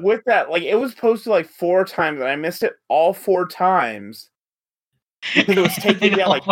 [0.00, 3.48] with that, like it was posted like four times, and I missed it all four
[3.48, 4.30] times
[5.34, 6.28] because it was taking me out.
[6.28, 6.44] Like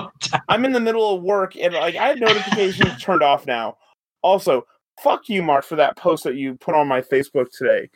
[0.49, 3.77] I'm in the middle of work, and like I have notifications turned off now.
[4.23, 4.67] Also,
[5.01, 7.89] fuck you, Mark, for that post that you put on my Facebook today.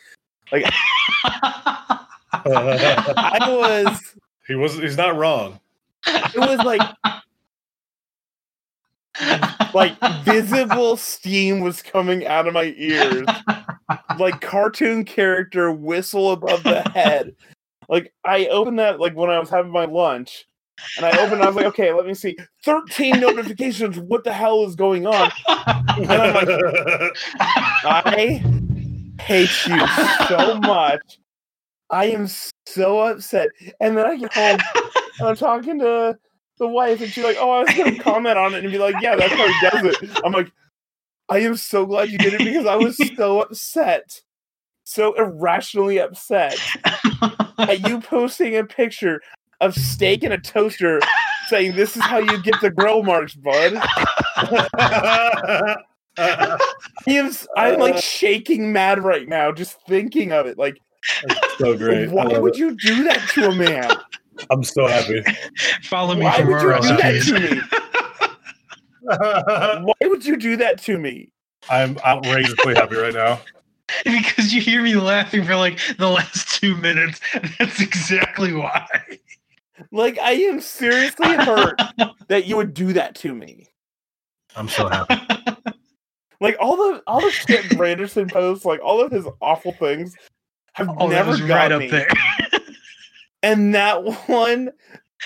[0.52, 0.64] Like
[2.32, 4.14] I was,
[4.48, 4.74] he was.
[4.76, 5.60] He's not wrong.
[6.06, 6.80] it was like
[9.74, 13.26] like visible steam was coming out of my ears
[14.18, 17.34] like cartoon character whistle above the head
[17.88, 20.46] like i opened that like when i was having my lunch
[20.96, 24.32] and i opened it, i was like okay let me see 13 notifications what the
[24.32, 26.48] hell is going on and i'm like
[27.84, 28.42] i
[29.20, 29.86] hate you
[30.28, 31.18] so much
[31.90, 32.28] i am
[32.72, 33.48] so upset
[33.80, 34.58] and then i get home
[35.18, 36.16] and i'm talking to
[36.58, 38.96] the wife and she's like, "Oh, I was gonna comment on it and be like,
[39.00, 40.50] yeah, that's how he does it." I'm like,
[41.28, 44.20] I am so glad you did it because I was so upset,
[44.84, 46.58] so irrationally upset
[47.58, 49.20] at you posting a picture
[49.60, 51.00] of steak in a toaster,
[51.48, 53.74] saying this is how you get the grill marks, bud.
[57.06, 60.58] I'm, I'm like shaking mad right now just thinking of it.
[60.58, 60.80] Like,
[61.58, 62.10] so great.
[62.10, 62.58] Why would it.
[62.58, 63.90] you do that to a man?
[64.50, 65.22] I'm so happy.
[65.82, 67.60] Follow me Why would you do that to me?
[69.84, 71.30] Why would you do that to me?
[71.68, 73.40] I'm outrageously happy right now.
[74.04, 77.20] because you hear me laughing for like the last two minutes.
[77.58, 78.86] That's exactly why.
[79.90, 81.80] Like, I am seriously hurt
[82.28, 83.66] that you would do that to me.
[84.54, 85.16] I'm so happy.
[86.40, 90.14] Like all the all the shit Branderson posts, like all of his awful things,
[90.78, 91.88] have Oh, never got right up me.
[91.88, 92.08] there.
[93.44, 94.70] And that one,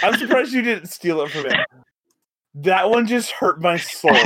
[0.03, 1.55] I'm surprised you didn't steal it from me.
[2.57, 4.14] That one just hurt my soul.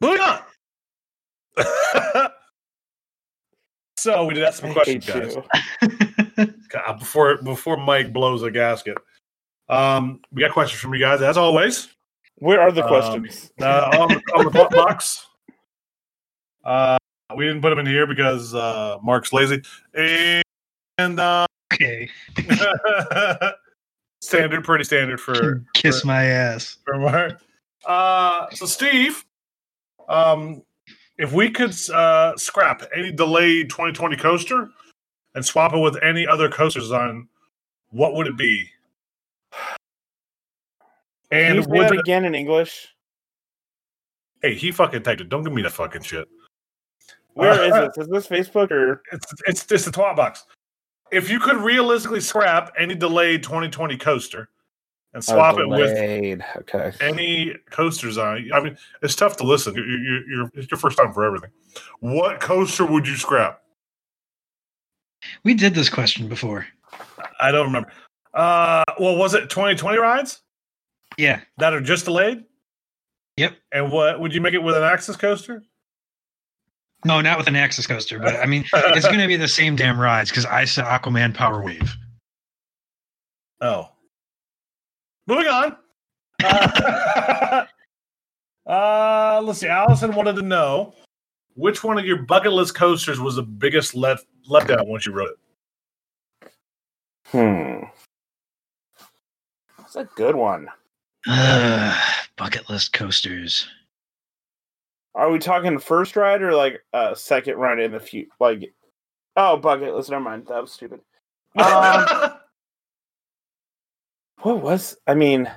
[0.00, 0.40] Moving on.
[3.98, 5.36] so we did ask some I questions, guys.
[6.68, 8.98] God, before before Mike blows a gasket.
[9.68, 11.88] Um, we got questions from you guys as always.
[12.36, 13.50] Where are the Um, questions?
[13.60, 15.26] Uh, on, the- on the box.
[16.64, 16.98] Uh,
[17.36, 19.62] we didn't put them in here because uh, Mark's lazy,
[19.94, 22.08] and uh, okay.
[24.20, 26.78] standard, pretty standard for Kiss for- my ass.
[26.84, 27.40] for Mark.
[27.86, 29.24] Uh, so Steve,
[30.08, 30.62] um,
[31.18, 34.68] if we could uh, scrap any delayed 2020 coaster
[35.34, 37.28] and swap it with any other coasters on,
[37.90, 38.68] what would it be?
[41.30, 42.88] Can And you say would that it, again in English?
[44.42, 45.28] hey, he fucking typed it.
[45.28, 46.28] Don't give me the fucking shit.
[47.38, 48.04] Where is this?
[48.06, 50.44] Is this Facebook or It's it's just the twat box.
[51.12, 54.48] If you could realistically scrap any delayed 2020 coaster
[55.14, 56.44] and swap it with delayed.
[56.58, 56.92] Okay.
[57.00, 59.74] any coasters on it, I mean, it's tough to listen.
[59.74, 61.50] You, you, you're it's your first time for everything.
[62.00, 63.62] What coaster would you scrap?
[65.44, 66.66] We did this question before.
[67.40, 67.90] I don't remember.
[68.34, 70.42] Uh, well, was it 2020 rides
[71.16, 71.40] Yeah.
[71.58, 72.44] that are just delayed?
[73.36, 73.54] Yep.
[73.72, 75.62] And what would you make it with an Axis coaster?
[77.04, 79.76] No, not with an Axis coaster, but I mean, it's going to be the same
[79.76, 81.96] damn rides because I said Aquaman Power Wave.
[83.60, 83.88] Oh.
[85.26, 85.76] Moving on.
[86.42, 87.64] Uh,
[88.66, 89.68] uh, let's see.
[89.68, 90.94] Allison wanted to know
[91.54, 94.18] which one of your bucket list coasters was the biggest let
[94.48, 96.50] letdown once you wrote it.
[97.26, 97.84] Hmm.
[99.78, 100.68] That's a good one.
[101.26, 102.02] Ugh,
[102.36, 103.68] bucket list coasters.
[105.18, 108.30] Are we talking first ride or like uh second ride in the future?
[108.38, 108.72] Like,
[109.36, 110.10] oh, bucket list.
[110.10, 110.46] Never mind.
[110.46, 111.00] That was stupid.
[111.56, 112.04] Um,
[114.42, 114.96] what was?
[115.08, 115.50] I mean,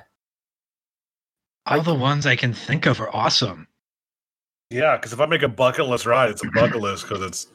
[1.66, 3.68] All the ones I can think of are awesome.
[4.70, 7.46] yeah, because if I make a bucket list ride, it's a bucket list because it's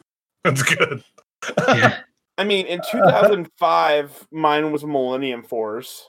[0.46, 1.04] it's good.
[1.68, 1.98] Yeah.
[2.38, 6.08] I mean, in 2005, mine was Millennium Force,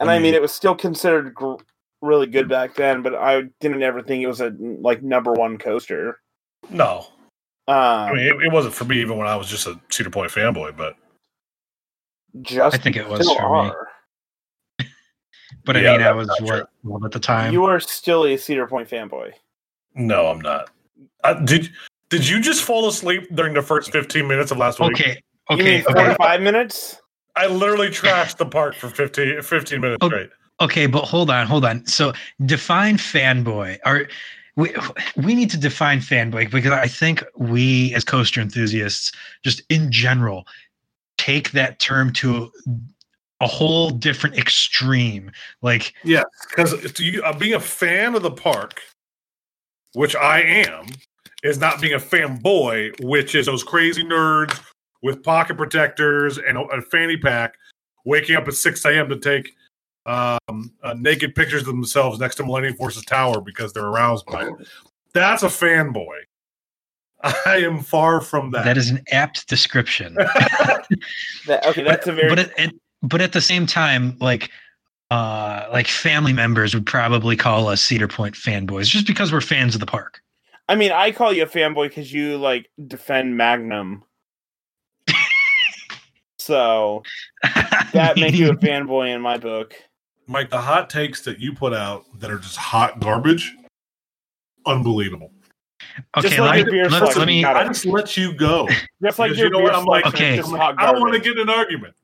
[0.00, 1.56] and I mean, it was still considered gr-
[2.02, 3.02] really good back then.
[3.02, 6.20] But I didn't ever think it was a like number one coaster.
[6.70, 7.06] no,
[7.68, 10.10] Um, I mean it, it wasn't for me even when I was just a Cedar
[10.10, 10.76] Point fanboy.
[10.76, 10.96] But
[12.42, 13.68] just I think it was still for me.
[13.70, 13.88] are.
[15.64, 17.04] But I Yeah, mean, I was not what true.
[17.04, 17.52] at the time.
[17.52, 19.32] You are still a Cedar Point fanboy.
[19.94, 20.70] no, I'm not.
[21.24, 21.70] Uh, did
[22.08, 24.92] did you just fall asleep during the first 15 minutes of last week?
[24.92, 25.22] okay.
[25.50, 25.64] You Okay.
[25.76, 25.92] mean Okay.
[25.94, 27.00] 45 minutes?
[27.34, 30.30] I literally trashed the park for 15, 15 minutes Oh, straight.
[30.60, 31.84] Okay, but hold on, hold on.
[31.86, 32.12] So
[32.44, 33.78] define fanboy.
[33.84, 34.08] Are
[34.56, 34.74] we
[35.16, 40.46] we need to define fanboy because I think we as coaster enthusiasts, just in general,
[41.18, 42.50] take that term to
[43.40, 45.30] a whole different extreme.
[45.62, 48.80] Like, Yeah, because uh, being a fan of the park,
[49.92, 50.86] which I am,
[51.42, 54.58] is not being a fanboy, which is those crazy nerds
[55.02, 57.54] with pocket protectors and a, a fanny pack
[58.04, 59.08] waking up at 6 a.m.
[59.08, 59.52] to take
[60.06, 64.46] um, uh, naked pictures of themselves next to Millennium Force's tower because they're aroused by
[64.46, 64.54] it.
[65.12, 66.20] That's a fanboy.
[67.22, 68.64] I am far from that.
[68.64, 70.16] that is an apt description.
[71.46, 72.28] That, okay, that's a very.
[72.28, 74.50] but at, at, but at the same time, like
[75.10, 79.74] uh like family members would probably call us Cedar Point fanboys just because we're fans
[79.74, 80.20] of the park.
[80.68, 84.04] I mean, I call you a fanboy because you like defend Magnum.
[86.38, 87.02] so
[87.92, 89.74] that makes you a fanboy in my book.
[90.26, 93.54] Mike, the hot takes that you put out that are just hot garbage,
[94.66, 95.30] unbelievable.
[96.16, 98.68] okay, Just like let, your let, let me I just let you go.
[99.02, 100.36] Just like your you know beer what, I'm like- is Okay.
[100.36, 101.94] just hot I don't want to get an argument.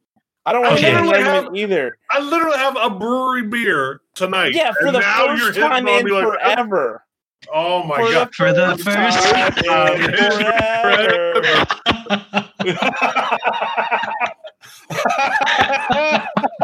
[0.45, 1.97] I don't want to get Literally Magnum have- either.
[2.11, 4.53] I literally have a brewery beer tonight.
[4.55, 7.05] Yeah, for the now you're first time in like, forever.
[7.53, 8.35] Oh my For the god!
[8.35, 11.67] For the first first time in forever.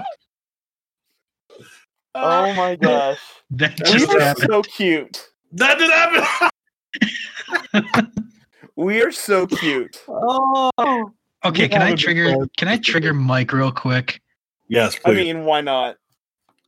[2.15, 3.19] Oh uh, my gosh.
[3.51, 4.49] that We just are happened.
[4.51, 5.29] so cute.
[5.53, 6.51] that did happen.
[8.79, 10.01] We are so cute.
[10.09, 10.71] oh.
[11.45, 12.47] Okay, We can I trigger?
[12.57, 14.23] Can I trigger Mike real quick?
[14.69, 15.97] Yes, I mean, why not?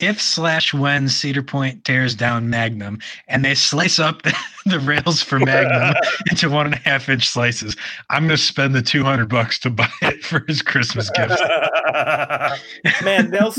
[0.01, 4.37] If slash when Cedar Point tears down Magnum and they slice up the,
[4.67, 5.95] the rails for Magnum
[6.31, 7.77] into one and a half inch slices,
[8.09, 11.41] I'm gonna spend the two hundred bucks to buy it for his Christmas gift.
[13.05, 13.55] Man, they'll.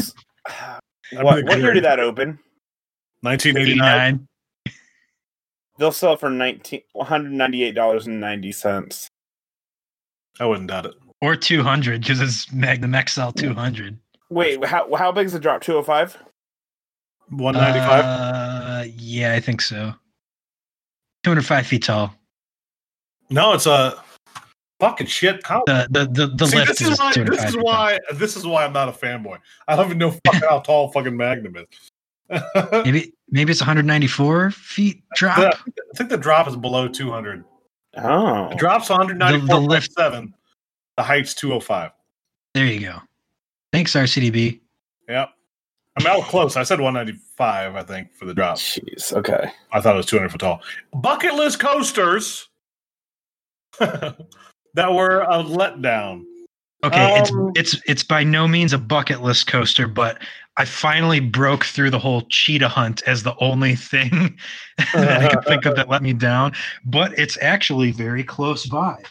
[1.12, 2.40] S- I'm what, what year did that open?
[3.22, 4.28] 1989.
[5.78, 9.08] They'll sell for nineteen one hundred ninety eight dollars and ninety cents.
[10.40, 10.94] I wouldn't doubt it.
[11.22, 13.98] or 200 because it's Magnum XL 200.
[14.30, 15.62] Wait, how how big is the drop?
[15.62, 16.18] Two hundred five.
[17.30, 18.04] 195.
[18.06, 19.94] Uh, yeah, I think so.
[21.24, 22.14] 205 feet tall.
[23.30, 24.02] no, it's a
[24.82, 25.46] fucking shit.
[25.48, 27.14] How, The the the, the See, lift this is why.
[27.14, 27.64] 205 This is tall.
[27.64, 28.00] why.
[28.14, 29.38] This is why I'm not a fanboy.
[29.70, 31.66] I don't even know fucking how tall fucking Magnum is.
[32.86, 35.38] Maybe maybe it's 194 feet drop.
[35.38, 35.52] Yeah.
[35.96, 37.44] think the drop is below 200.
[37.98, 40.34] Oh, The drop's The- the 194.7.
[40.98, 41.92] The height's 205.
[42.54, 43.00] There you go.
[43.74, 44.60] Thanks, RCDB.
[45.10, 45.30] Yep.
[46.00, 46.56] I'm out close.
[46.56, 48.58] I said 195, I think, for the drop.
[48.58, 49.12] jeez.
[49.14, 49.52] Okay.
[49.74, 50.62] I thought it was 200 foot tall.
[50.94, 52.48] Bucket list coasters
[54.76, 56.24] that were a letdown.
[56.84, 60.22] Okay, Um, it's it's it's by no means a bucket list coaster, but
[60.58, 64.38] I finally broke through the whole cheetah hunt as the only thing
[64.94, 66.54] that I could think of that let me down.
[66.86, 69.02] But it's actually very close by.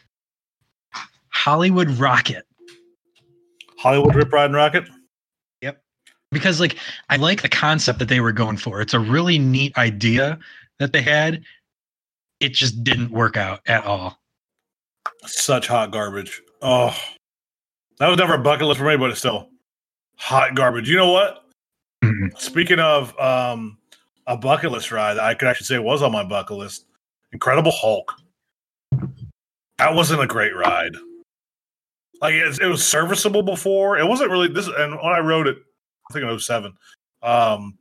[1.28, 2.44] Hollywood Rocket.
[3.78, 4.84] Hollywood Rip Ride and Rocket.
[5.62, 5.80] Yep.
[6.32, 6.76] Because like
[7.08, 8.80] I like the concept that they were going for.
[8.80, 10.38] It's a really neat idea
[10.80, 11.42] that they had.
[12.40, 14.19] It just didn't work out at all.
[15.26, 16.42] Such hot garbage.
[16.62, 16.96] Oh,
[17.98, 19.50] that was never a bucket list for me, but it's still
[20.16, 20.88] hot garbage.
[20.88, 21.44] You know what?
[22.02, 22.38] Mhm.
[22.38, 23.78] Speaking of um,
[24.26, 26.86] a bucket list ride, I could actually say it was on my bucket list.
[27.32, 28.12] Incredible Hulk.
[29.78, 30.94] That wasn't a great ride.
[32.20, 33.98] Like it, it was serviceable before.
[33.98, 34.68] It wasn't really this.
[34.68, 35.58] And when I wrote it,
[36.08, 36.72] I think in 07,
[37.22, 37.78] um,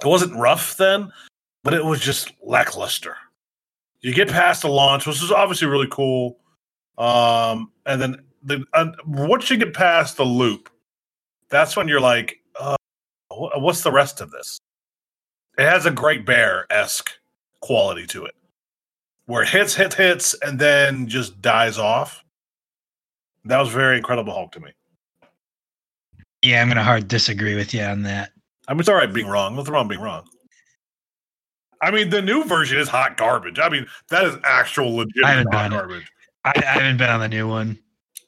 [0.00, 1.12] it wasn't rough then,
[1.62, 3.16] but it was just lackluster.
[4.00, 6.38] You get past the launch, which is obviously really cool,
[6.98, 10.70] um, and then the uh, once you get past the loop,
[11.48, 12.76] that's when you're like, uh,
[13.30, 14.58] what's the rest of this?
[15.58, 17.10] It has a Great Bear esque
[17.60, 18.34] quality to it,
[19.26, 22.24] where it hits, hits, hits, and then just dies off.
[23.44, 24.70] That was very Incredible Hulk to me.
[26.42, 28.32] Yeah, I'm gonna hard disagree with you on that.
[28.68, 29.56] I mean, it's all right being wrong.
[29.56, 30.28] Nothing wrong being wrong.
[31.82, 33.58] I mean, the new version is hot garbage.
[33.58, 36.10] I mean, that is actual legitimate hot garbage.
[36.46, 37.78] I, I haven't been on the new one.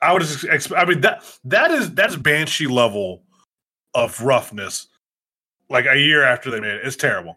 [0.03, 3.23] I would just I mean that that is that's banshee level
[3.95, 4.89] of roughness.
[5.71, 7.37] Like a year after they made it, it's terrible.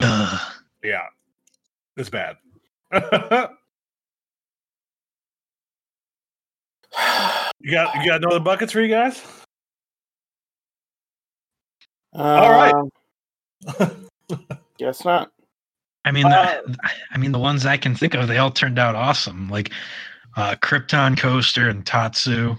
[0.00, 0.52] Ugh.
[0.82, 1.04] Yeah,
[1.96, 2.36] it's bad.
[2.92, 3.00] you
[7.70, 9.22] got you got another buckets for you guys?
[12.14, 12.74] All right.
[13.66, 13.90] Uh,
[14.78, 15.30] Guess not.
[16.08, 16.76] I mean, the,
[17.10, 19.50] I mean, the ones I can think of, they all turned out awesome.
[19.50, 19.72] Like
[20.38, 22.56] uh, Krypton Coaster and Tatsu.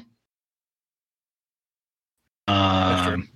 [2.47, 3.27] Um,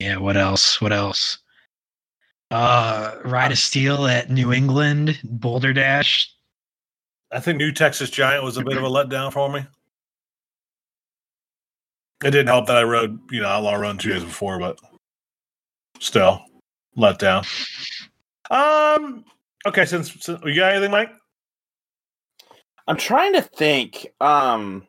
[0.00, 0.16] yeah.
[0.16, 0.80] What else?
[0.80, 1.38] What else?
[2.50, 6.28] Uh, Ride of Steel at New England, Boulder Dash.
[7.30, 9.64] I think New Texas Giant was a bit of a letdown for me.
[12.24, 14.80] It didn't help that I rode, you know, Outlaw Run two days before, but
[16.00, 16.44] still
[16.96, 17.44] let down.
[18.50, 19.24] Um.
[19.66, 21.12] Okay, since, since you got anything, Mike?
[22.88, 24.08] I'm trying to think.
[24.20, 24.86] Um,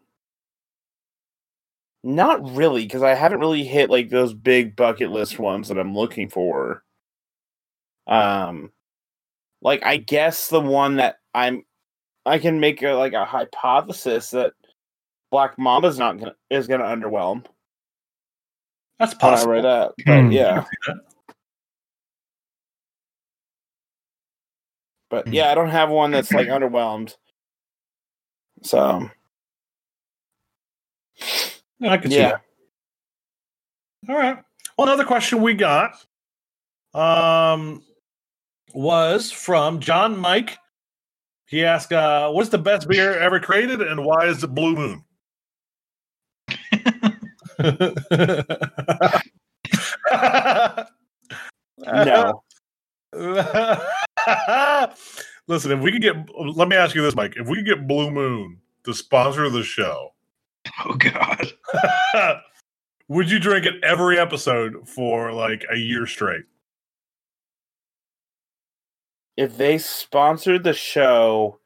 [2.03, 5.95] not really, because I haven't really hit like those big bucket list ones that I'm
[5.95, 6.83] looking for.
[8.07, 8.71] Um,
[9.61, 11.63] like I guess the one that I'm,
[12.25, 14.53] I can make a like a hypothesis that
[15.31, 17.45] Black Mamba's not gonna is gonna underwhelm.
[18.99, 19.53] That's When I possible.
[19.53, 20.31] read that, but Hmm.
[20.31, 20.65] yeah,
[25.13, 25.33] but Hmm.
[25.33, 27.15] yeah, I don't have one that's like underwhelmed.
[28.63, 29.11] So
[31.83, 32.41] I can see yeah, that.
[34.09, 34.43] All right.
[34.75, 36.03] Well, another question we got
[36.95, 37.83] um,
[38.73, 40.57] was from John Mike.
[41.45, 45.03] He asked, uh, "What's the best beer ever created, and why is it Blue Moon?"
[51.85, 52.43] No.
[55.47, 57.33] Listen, if we could get, let me ask you this, Mike.
[57.35, 60.13] If we could get Blue Moon to sponsor the show,
[60.85, 61.51] Oh God.
[63.09, 66.43] would you drink it every episode for like a year straight?
[69.35, 71.59] If they sponsored the show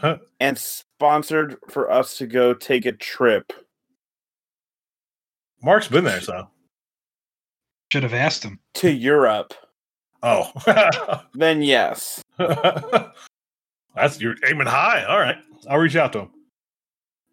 [0.40, 3.52] and sponsored for us to go take a trip,
[5.62, 6.48] Mark's been there, so.
[7.92, 8.58] Should have asked him.
[8.74, 9.52] to Europe,
[10.22, 10.50] Oh.
[11.34, 12.22] then yes.
[13.94, 15.04] That's you're aiming high.
[15.04, 15.36] All right.
[15.68, 16.30] I'll reach out to him.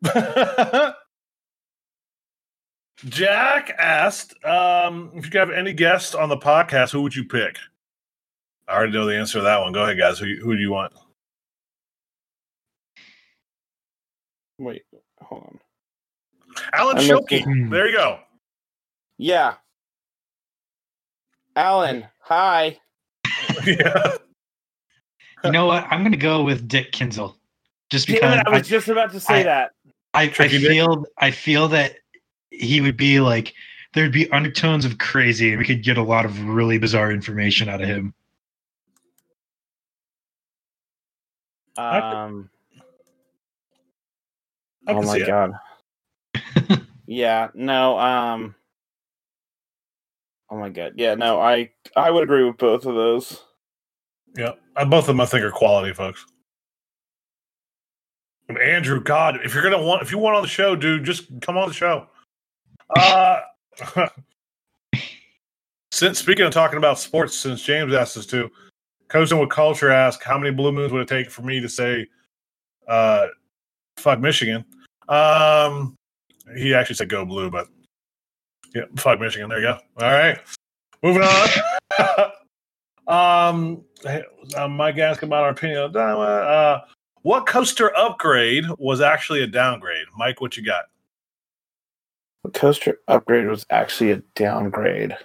[3.06, 7.24] Jack asked um, if you could have any guests on the podcast, who would you
[7.24, 7.58] pick?
[8.68, 9.72] I already know the answer to that one.
[9.72, 10.20] Go ahead, guys.
[10.20, 10.94] Who, who do you want?
[14.60, 14.84] Wait,
[15.22, 15.60] hold on.
[16.74, 17.70] Alan I'm Schilke.
[17.70, 18.20] There you go.
[19.18, 19.54] Yeah.
[21.56, 22.80] Alan, hi.
[23.66, 24.18] yeah.
[25.44, 25.86] You know what?
[25.90, 27.36] I'm gonna go with Dick Kinzel.
[27.90, 29.72] Just because Damn it, I I, was just about to say I- that.
[30.14, 30.68] I, I Tricky Dick?
[30.70, 31.96] feel I feel that
[32.50, 33.54] he would be like
[33.94, 37.70] there'd be undertones of crazy and we could get a lot of really bizarre information
[37.70, 38.14] out of him.
[41.78, 42.50] I could- Um
[44.88, 45.52] I Oh my god.
[47.06, 48.56] yeah, no, um
[50.50, 50.94] Oh my god.
[50.96, 53.44] Yeah, no, I I would agree with both of those.
[54.38, 54.54] Yeah.
[54.76, 56.26] Uh, Both of them, I think, are quality folks.
[58.48, 61.26] And Andrew, God, if you're gonna want, if you want on the show, dude, just
[61.42, 62.08] come on the show.
[62.96, 63.42] Uh,
[65.92, 68.50] since speaking of talking about sports, since James asked us to,
[69.10, 72.08] Coasting with Culture asked, how many blue moons would it take for me to say,
[72.88, 73.28] uh,
[73.98, 74.64] fuck Michigan?
[75.10, 75.96] Um,
[76.56, 77.68] he actually said go blue, but
[78.74, 79.50] yeah, fuck Michigan.
[79.50, 79.80] There you go.
[80.00, 80.40] All right,
[81.04, 82.32] moving on.
[83.08, 83.84] um,
[84.70, 85.96] Mike asked about our opinion on.
[85.96, 86.82] Uh,
[87.24, 90.06] what coaster upgrade was actually a downgrade?
[90.18, 90.86] Mike, what you got?
[92.44, 95.18] The coaster upgrade was actually a downgrade.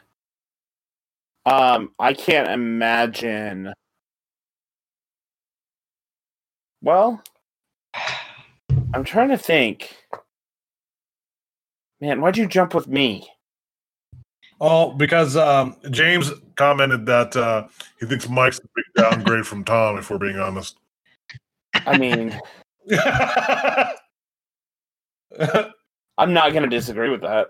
[1.46, 3.72] Um, I can't imagine.
[6.80, 7.22] Well,
[8.94, 9.96] I'm trying to think.
[12.00, 13.28] Man, why'd you jump with me?
[14.64, 17.66] Oh, because um, James commented that uh,
[17.98, 20.76] he thinks Mike's a big downgrade from Tom, if we're being honest.
[21.74, 22.38] I mean,
[26.16, 27.48] I'm not going to disagree with that.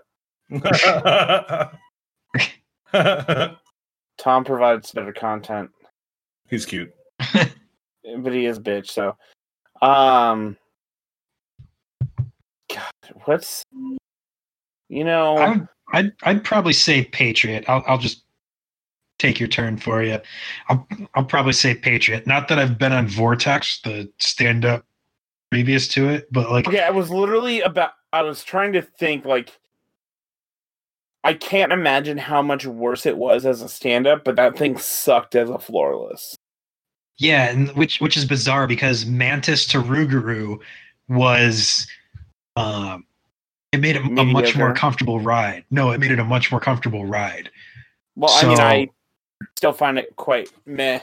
[4.17, 5.69] Tom provides better content,
[6.47, 6.91] He's cute.
[7.33, 8.89] but he is a bitch.
[8.89, 9.15] So,
[9.83, 10.57] um,
[12.73, 12.91] God,
[13.25, 13.63] what's
[14.89, 15.37] you know?
[15.37, 17.65] I would, I'd I'd probably say Patriot.
[17.67, 18.23] I'll I'll just
[19.19, 20.19] take your turn for you.
[20.69, 22.25] I'll I'll probably say Patriot.
[22.25, 24.85] Not that I've been on Vortex, the stand up
[25.51, 27.91] previous to it, but like Okay, I was literally about.
[28.11, 29.59] I was trying to think like.
[31.25, 35.35] I can't imagine how much worse it was as a stand-up, but that thing sucked
[35.35, 36.35] as a floorless.
[37.17, 40.59] yeah, and which which is bizarre because Mantis to Rougarou
[41.07, 41.87] was
[42.57, 43.05] um
[43.73, 45.65] it made it a much more comfortable ride.
[45.71, 47.49] No, it made it a much more comfortable ride.
[48.15, 48.89] Well, I mean, I
[49.57, 50.99] still find it quite meh.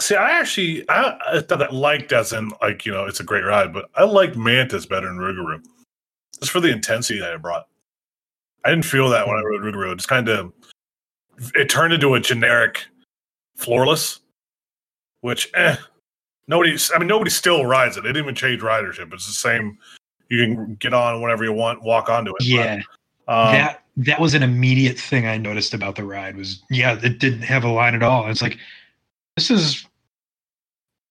[0.00, 3.24] See, I actually I, I thought that liked as in like you know it's a
[3.24, 5.62] great ride, but I liked Mantis better than Rougarou,
[6.40, 7.68] just for the intensity that it brought.
[8.64, 9.92] I didn't feel that when I rode Rougarou.
[9.92, 10.52] It's kind of
[11.54, 12.84] it turned into a generic
[13.56, 14.18] floorless,
[15.20, 15.76] which eh,
[16.48, 16.76] nobody.
[16.92, 18.02] I mean, nobody still rides it.
[18.02, 19.12] They didn't even change ridership.
[19.12, 19.78] It's the same.
[20.34, 22.44] You can get on whenever you want, walk onto it.
[22.44, 22.82] Yeah.
[23.26, 26.98] But, um, that that was an immediate thing I noticed about the ride was yeah,
[27.02, 28.28] it didn't have a line at all.
[28.28, 28.58] It's like
[29.36, 29.86] this is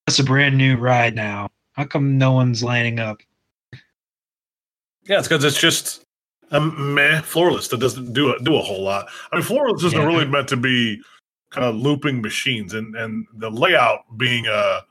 [0.06, 1.50] that's a brand new ride now.
[1.74, 3.22] How come no one's lining up?
[5.06, 6.06] Yeah, it's because it's just
[6.52, 9.08] a meh floorless that doesn't do a, do a whole lot.
[9.32, 10.06] I mean, floorless isn't Yeah.
[10.06, 11.02] really meant to be
[11.50, 14.82] kind of looping machines, and and the layout being uh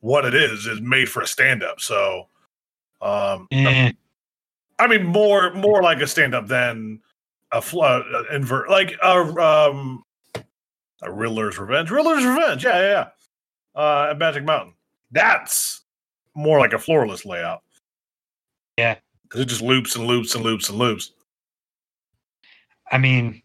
[0.00, 1.80] what it is is made for a stand up.
[1.80, 2.28] So,
[3.00, 3.92] um, Eh,
[4.78, 7.00] I mean, more more like a stand up than
[7.52, 8.02] a fl- uh,
[8.32, 10.02] invert, like a um
[11.02, 11.90] a Riddler's Revenge.
[11.90, 13.08] Riddler's Revenge, yeah, yeah, yeah.
[13.80, 14.74] Uh, at Magic Mountain,
[15.10, 15.82] that's
[16.34, 17.62] more like a floorless layout.
[18.78, 18.96] Yeah.
[19.22, 21.12] because it just loops and loops and loops and loops.
[22.92, 23.42] I mean,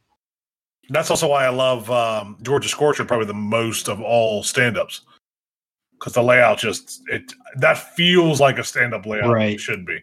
[0.90, 5.02] That's also why I love um, Georgia Scorcher probably the most of all stand-ups
[6.02, 9.60] because the layout just it that feels like a stand-up layout Right.
[9.60, 10.00] should be.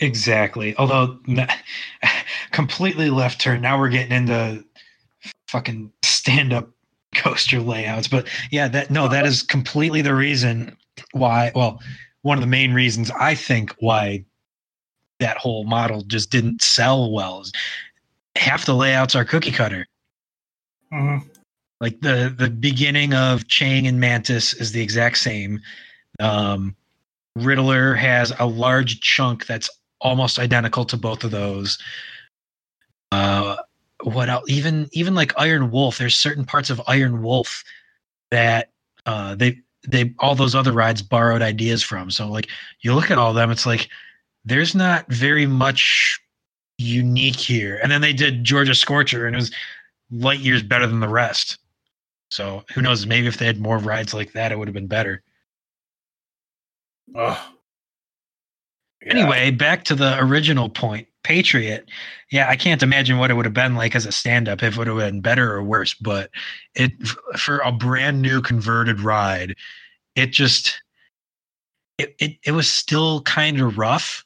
[0.00, 0.74] exactly.
[0.78, 1.18] Although
[2.52, 3.60] completely left turn.
[3.60, 4.64] Now we're getting into
[5.48, 6.70] fucking stand up
[7.14, 8.08] coaster layouts.
[8.08, 10.74] But yeah, that no, that is completely the reason
[11.12, 11.52] why.
[11.54, 11.80] Well,
[12.22, 14.24] one of the main reasons I think why
[15.20, 17.42] that whole model just didn't sell well.
[17.42, 17.52] Is
[18.36, 19.86] half the layouts are cookie cutter.
[20.92, 21.24] Mhm.
[21.82, 25.60] Like the the beginning of Chang and Mantis is the exact same.
[26.20, 26.76] Um,
[27.34, 29.68] Riddler has a large chunk that's
[30.00, 31.78] almost identical to both of those.
[33.10, 33.56] Uh,
[34.04, 34.48] what else?
[34.48, 37.64] Even even like Iron Wolf, there's certain parts of Iron Wolf
[38.30, 38.70] that
[39.04, 42.12] uh, they they all those other rides borrowed ideas from.
[42.12, 42.48] So like
[42.82, 43.88] you look at all them, it's like
[44.44, 46.20] there's not very much
[46.78, 47.80] unique here.
[47.82, 49.50] And then they did Georgia Scorcher, and it was
[50.12, 51.58] light years better than the rest.
[52.32, 53.04] So who knows?
[53.04, 55.22] Maybe if they had more rides like that, it would have been better.
[57.14, 57.38] Ugh.
[59.04, 59.12] Yeah.
[59.12, 61.08] Anyway, back to the original point.
[61.24, 61.90] Patriot.
[62.30, 64.78] Yeah, I can't imagine what it would have been like as a stand-up if it
[64.78, 65.92] would have been better or worse.
[65.92, 66.30] But
[66.74, 66.92] it
[67.36, 69.54] for a brand new converted ride,
[70.16, 70.80] it just
[71.98, 74.24] it it, it was still kind of rough,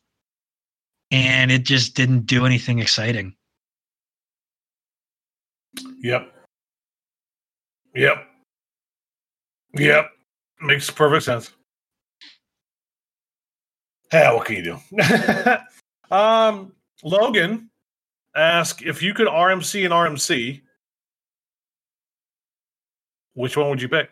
[1.11, 3.35] and it just didn't do anything exciting.
[6.03, 6.36] Yep.
[7.97, 8.27] Yep.
[9.79, 10.11] Yep.
[10.61, 11.51] Makes perfect sense.
[14.13, 16.15] Yeah, what can you do?
[16.15, 17.71] um, Logan
[18.35, 20.61] asked if you could RMC and RMC,
[23.33, 24.11] which one would you pick?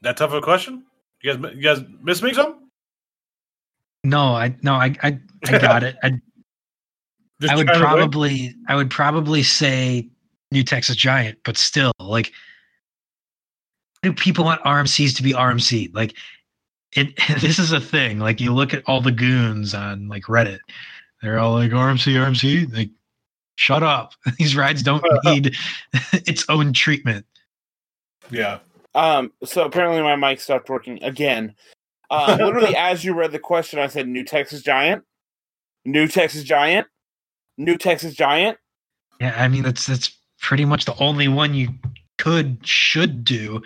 [0.00, 0.84] That tough of a question?
[1.22, 2.70] You guys, you guys miss me some?
[4.04, 5.96] No, I no, I I, I got it.
[6.02, 6.20] I
[7.40, 7.96] Just I would trying to win?
[7.96, 10.08] probably I would probably say
[10.50, 12.32] New Texas Giant, but still, like,
[14.02, 15.94] do people want RMCs to be RMC?
[15.94, 16.16] Like,
[16.92, 17.18] it.
[17.40, 18.18] This is a thing.
[18.18, 20.60] Like, you look at all the goons on like Reddit,
[21.22, 22.74] they're all like RMC, RMC.
[22.74, 22.90] Like,
[23.56, 24.12] shut up.
[24.38, 25.54] These rides don't need
[26.12, 27.26] its own treatment.
[28.30, 28.58] Yeah.
[28.94, 31.54] Um, so apparently my mic stopped working again.
[32.08, 35.04] Uh, literally, as you read the question, I said New Texas Giant,
[35.84, 36.86] New Texas Giant,
[37.58, 38.58] New Texas Giant.
[39.20, 41.70] Yeah, I mean that's that's pretty much the only one you
[42.18, 43.62] could should do.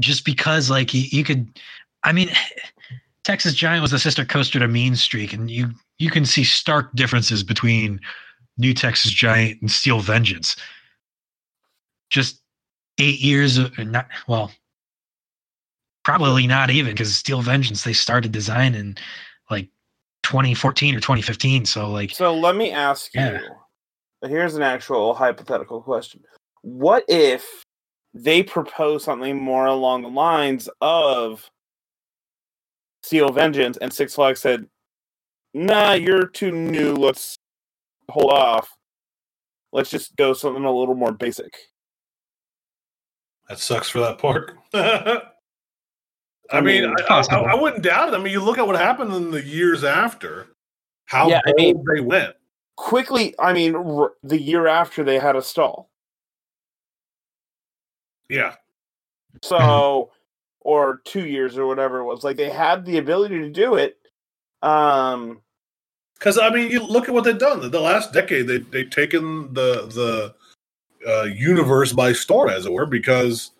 [0.00, 1.60] Just because, like, you, you could,
[2.04, 2.30] I mean,
[3.24, 6.92] Texas Giant was the sister coaster to Mean Streak, and you you can see stark
[6.94, 8.00] differences between
[8.56, 10.56] New Texas Giant and Steel Vengeance.
[12.08, 12.40] Just
[12.98, 14.50] eight years of not well,
[16.02, 18.96] probably not even because Steel Vengeance they started design in
[19.50, 19.68] like
[20.30, 21.64] 2014 or 2015.
[21.64, 23.40] So like, So let me ask you.
[24.22, 26.22] Here's an actual hypothetical question.
[26.62, 27.64] What if
[28.14, 31.50] they propose something more along the lines of
[33.02, 34.66] Steel Vengeance and Six Flags said,
[35.52, 36.94] Nah, you're too new.
[36.94, 37.36] Let's
[38.08, 38.70] hold off.
[39.72, 41.56] Let's just go something a little more basic.
[43.48, 44.58] That sucks for that park.
[46.52, 47.36] I mean, mean, I, I.
[47.36, 48.14] I wouldn't doubt it.
[48.14, 50.48] I mean, you look at what happened in the years after,
[51.06, 52.34] how Yeah, I mean- they went.
[52.76, 55.90] Quickly, I mean, r- the year after they had a stall.
[58.30, 58.54] Yeah,
[59.42, 60.10] So,
[60.60, 62.24] or two years or whatever it was.
[62.24, 63.98] Like they had the ability to do it.
[64.62, 65.40] Um,
[66.14, 67.70] because I mean, you look at what they've done.
[67.70, 70.34] The last decade, they they've taken the the
[71.10, 73.52] uh, universe by storm, as it were, because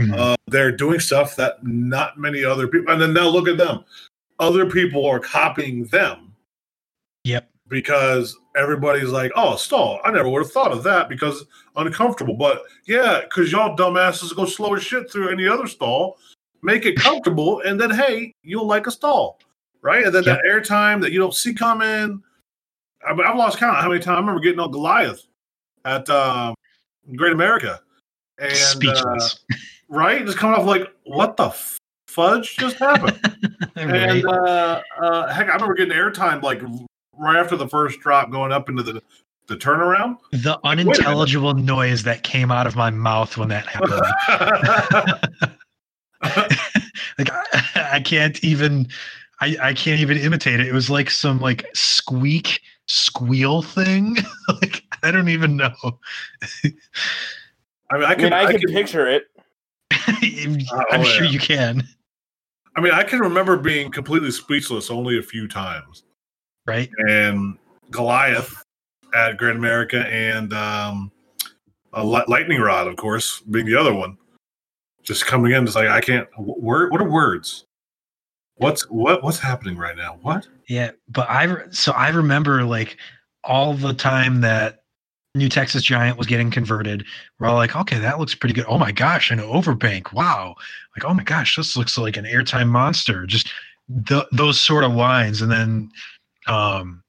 [0.00, 0.18] Mhm.
[0.18, 2.92] uh, they're doing stuff that not many other people.
[2.92, 3.84] And then now look at them.
[4.40, 6.34] Other people are copying them
[7.22, 10.00] yep, because everybody's like, "Oh, stall!
[10.04, 11.46] I never would have thought of that because
[11.76, 16.18] uncomfortable." But yeah, because y'all dumbasses go slow as shit through any other stall,
[16.62, 19.38] make it comfortable, and then hey, you'll like a stall,
[19.82, 20.04] right?
[20.04, 20.40] And then Yep.
[20.42, 22.20] that airtime that you don't see coming.
[23.06, 25.22] I mean, I've lost count how many times I remember getting on Goliath
[25.84, 26.54] at um,
[27.14, 27.80] Great America,
[28.38, 29.38] and uh, speechless.
[29.94, 31.54] Right, just coming off like, what the
[32.06, 33.18] fudge just happened?
[33.76, 33.86] right.
[33.86, 36.62] And uh, uh, heck, I remember getting airtime like
[37.16, 39.02] right after the first drop, going up into the
[39.46, 40.16] the turnaround.
[40.32, 44.00] the unintelligible noise that came out of my mouth when that happened.
[47.18, 48.88] like I, I can't even
[49.40, 50.66] I, I can't even imitate it.
[50.66, 54.16] It was like some like squeak squeal thing.
[54.48, 55.74] like I don't even know.
[57.90, 59.24] I mean, I I can, mean, I, I can can, picture it.
[60.06, 61.30] I'm Oh, sure yeah.
[61.30, 61.86] you can,
[62.76, 66.04] I mean, I can remember being completely speechless only a few times.
[66.66, 66.90] right?
[67.08, 67.56] And
[67.90, 68.62] Goliath
[69.14, 71.12] at Great America and um,
[71.92, 74.18] a Li- Lightning Rod, of course, being the other one.
[75.02, 76.26] Just coming in, just like I can't.
[76.38, 77.66] Word, what are words?
[78.56, 80.18] What's what what's happening right now?
[80.22, 80.46] What?
[80.68, 82.96] Yeah, but I so I remember like
[83.42, 84.83] all the time that
[85.34, 87.04] New Texas Giant was getting converted.
[87.38, 88.66] We're all like, okay, that looks pretty good.
[88.68, 90.12] Oh my gosh, an overbank.
[90.12, 90.54] Wow.
[90.96, 93.26] Like, oh my gosh, this looks like an airtime monster.
[93.26, 93.50] Just
[94.06, 95.42] th- those sort of lines.
[95.42, 95.90] And then
[96.46, 97.02] um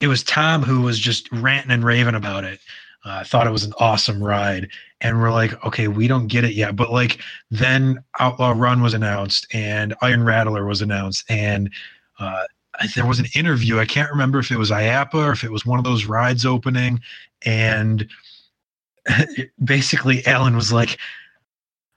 [0.00, 2.58] it was Tom who was just ranting and raving about it.
[3.04, 4.68] I uh, thought it was an awesome ride.
[5.00, 6.74] And we're like, okay, we don't get it yet.
[6.74, 11.24] But like then Outlaw Run was announced and Iron Rattler was announced.
[11.28, 11.70] And
[12.18, 12.44] uh,
[12.94, 13.78] there was an interview.
[13.78, 16.46] I can't remember if it was IAAPA or if it was one of those rides
[16.46, 17.00] opening.
[17.44, 18.08] And
[19.64, 20.98] basically, Alan was like,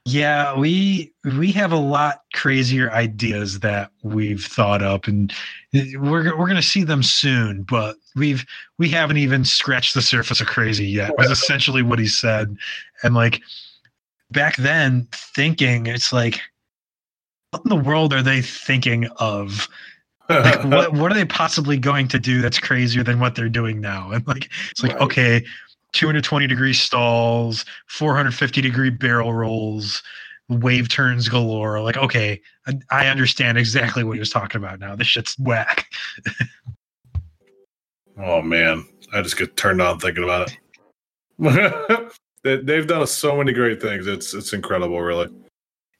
[0.06, 5.32] yeah, we we have a lot crazier ideas that we've thought up, and
[5.72, 7.64] we're we're gonna see them soon.
[7.64, 8.46] But we've
[8.78, 11.18] we haven't even scratched the surface of crazy yet.
[11.18, 12.56] Was essentially what he said,
[13.02, 13.42] and like
[14.30, 16.40] back then, thinking it's like,
[17.50, 19.68] what in the world are they thinking of?
[20.28, 23.80] Like what what are they possibly going to do that's crazier than what they're doing
[23.80, 24.10] now?
[24.10, 25.02] And like it's like right.
[25.02, 25.44] okay,
[25.92, 30.02] 220 degree stalls, 450 degree barrel rolls,
[30.48, 31.80] wave turns galore.
[31.80, 32.40] Like, okay,
[32.90, 34.96] I understand exactly what he was talking about now.
[34.96, 35.86] This shit's whack.
[38.18, 40.50] oh man, I just get turned on thinking about
[41.38, 42.12] it.
[42.66, 44.06] They've done so many great things.
[44.06, 45.28] It's it's incredible, really.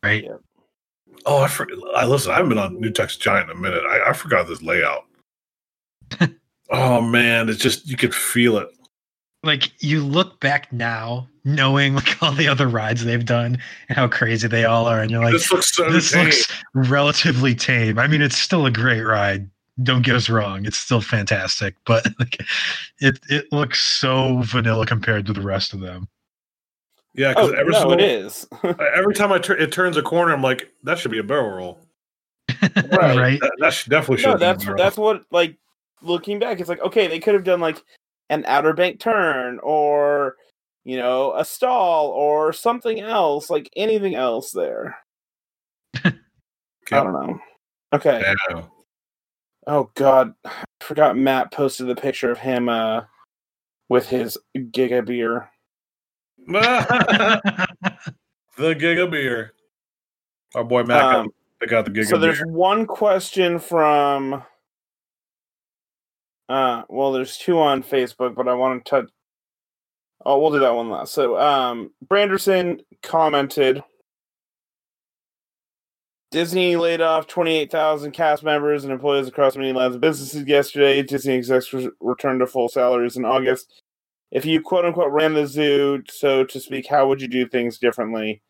[0.02, 0.24] Right.
[0.24, 0.36] Yeah.
[1.26, 1.78] Oh, I forgot.
[1.94, 2.32] I listen.
[2.32, 3.82] I haven't been on New Texas Giant in a minute.
[3.84, 5.04] I, I forgot this layout.
[6.70, 8.68] oh man, it's just you could feel it
[9.46, 13.58] like you look back now knowing like all the other rides they've done
[13.88, 17.54] and how crazy they all are and you're like this looks so this looks relatively
[17.54, 19.48] tame i mean it's still a great ride
[19.82, 22.42] don't get us wrong it's still fantastic but like
[22.98, 26.08] it it looks so vanilla compared to the rest of them
[27.16, 28.46] yeah because oh, every no, it is.
[28.94, 31.50] Every time i turn it turns a corner i'm like that should be a barrel
[31.50, 31.78] roll.
[32.76, 33.40] Right, right?
[33.40, 35.56] That, that should definitely should no, that's that's what like
[36.02, 37.82] looking back it's like okay they could have done like
[38.30, 40.36] an outer bank turn or
[40.84, 44.96] you know a stall or something else like anything else there.
[46.04, 46.16] Okay.
[46.92, 47.40] i don't know.
[47.92, 48.22] Okay.
[48.50, 48.62] Yeah.
[49.66, 50.34] oh god.
[50.44, 53.02] I forgot matt posted the picture of him uh
[53.88, 55.50] with his giga beer
[56.46, 57.66] the
[58.58, 59.52] giga beer
[60.54, 61.28] our boy matt um,
[61.68, 62.52] got, the giga so there's beer.
[62.52, 64.42] one question from
[66.48, 69.10] uh, well, there's two on Facebook, but I want to touch.
[70.24, 71.12] Oh, we'll do that one last.
[71.12, 73.82] So, um, Branderson commented
[76.30, 81.02] Disney laid off 28,000 cast members and employees across many lines of businesses yesterday.
[81.02, 83.82] Disney execs returned to full salaries in August.
[84.30, 87.78] If you quote unquote ran the zoo, so to speak, how would you do things
[87.78, 88.42] differently?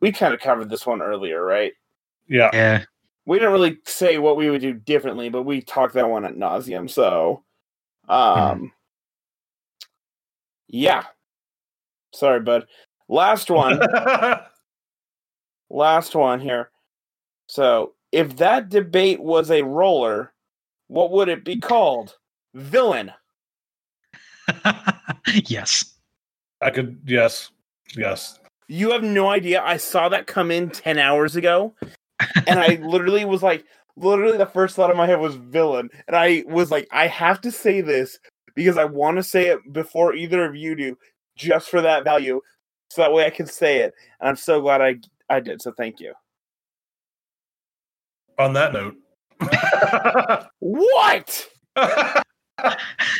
[0.00, 1.72] We kind of covered this one earlier, right?
[2.28, 2.50] Yeah.
[2.52, 2.84] Yeah
[3.30, 6.34] we didn't really say what we would do differently, but we talked that one at
[6.34, 6.90] nauseum.
[6.90, 7.44] So,
[8.08, 8.64] um, mm-hmm.
[10.68, 11.04] yeah.
[12.12, 12.66] Sorry, bud.
[13.08, 13.80] Last one.
[15.70, 16.70] Last one here.
[17.46, 20.32] So, if that debate was a roller,
[20.88, 22.16] what would it be called?
[22.54, 23.12] Villain.
[25.46, 25.94] yes.
[26.60, 27.00] I could.
[27.04, 27.50] Yes.
[27.96, 28.38] Yes.
[28.68, 29.62] You have no idea.
[29.62, 31.74] I saw that come in 10 hours ago
[32.46, 33.64] and I literally was like,
[33.96, 37.40] literally the first thought in my head was villain, and I was like, I have
[37.42, 38.18] to say this
[38.54, 40.98] because I want to say it before either of you do,
[41.36, 42.40] just for that value,
[42.90, 43.94] so that way I can say it.
[44.20, 44.96] And I'm so glad I
[45.28, 45.62] I did.
[45.62, 46.14] So thank you.
[48.38, 48.96] On that note,
[50.58, 51.48] what?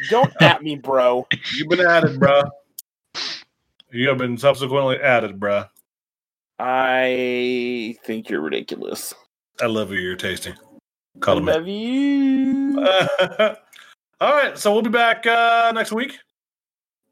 [0.09, 1.27] Don't at me, bro.
[1.57, 2.43] You've been added, bro.
[3.93, 5.65] You have been subsequently added, bro.
[6.59, 9.15] I think you're ridiculous.
[9.61, 10.55] I love your tasting.
[11.21, 12.79] Call I love you.
[14.21, 16.19] all right, so we'll be back uh, next week.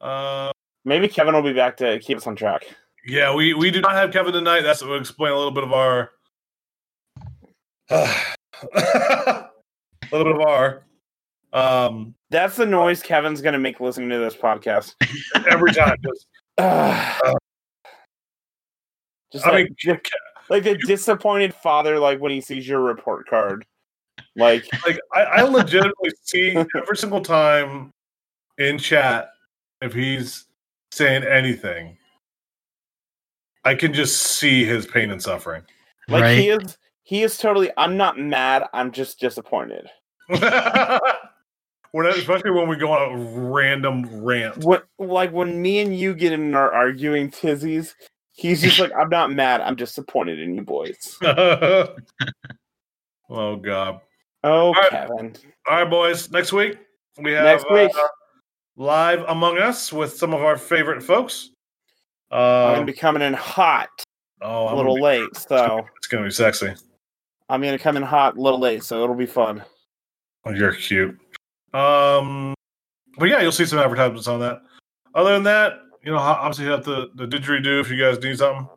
[0.01, 0.53] Uh,
[0.85, 2.63] Maybe Kevin will be back to keep us on track.
[3.07, 4.63] Yeah, we we do not have Kevin tonight.
[4.63, 6.11] That's what will explain a little bit of our
[7.91, 8.25] uh,
[8.75, 9.49] a
[10.11, 10.85] little bit of our
[11.53, 14.95] um that's the noise Kevin's gonna make listening to this podcast
[15.49, 15.97] every time.
[16.05, 16.27] Just,
[16.59, 17.35] uh,
[19.33, 20.01] just I like, mean,
[20.49, 23.65] like the disappointed father, like when he sees your report card.
[24.37, 27.93] Like, like I, I legitimately see every single time
[28.57, 29.31] in chat
[29.81, 30.47] if he's
[30.91, 31.97] saying anything,
[33.65, 35.63] I can just see his pain and suffering.
[36.09, 36.39] Like right?
[36.39, 37.71] he is, he is totally.
[37.77, 38.65] I'm not mad.
[38.73, 39.89] I'm just disappointed.
[41.93, 43.17] When especially when we go on a
[43.51, 44.65] random rant.
[44.65, 47.95] What like when me and you get in our arguing tizzies,
[48.39, 49.61] He's just like, I'm not mad.
[49.63, 51.19] I'm disappointed in you boys.
[51.25, 51.97] oh
[53.57, 54.01] God!
[54.45, 54.91] Oh, right.
[54.91, 55.35] Kevin.
[55.69, 56.31] All right, boys.
[56.31, 56.79] Next week
[57.21, 57.91] we have Next week.
[57.97, 58.09] uh,
[58.77, 61.51] live Among Us with some of our favorite folks.
[62.31, 63.89] I'm Uh, gonna be coming in hot,
[64.41, 66.73] oh, a little gonna late, so it's gonna be sexy.
[67.49, 69.65] I'm gonna come in hot, a little late, so it'll be fun.
[70.45, 71.19] Oh, you're cute.
[71.75, 72.55] Um,
[73.19, 74.63] but yeah, you'll see some advertisements on that.
[75.15, 78.39] Other than that, you know, obviously you have the the didgeridoo if you guys need
[78.39, 78.69] something.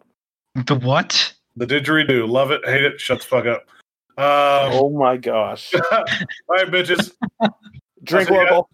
[0.65, 1.33] The what?
[1.55, 3.65] The didgeridoo, love it, hate it, shut the fuck up.
[4.17, 5.73] Um, Oh my gosh!
[5.91, 6.03] all
[6.49, 7.11] right, bitches.
[8.03, 8.69] Drink see you local.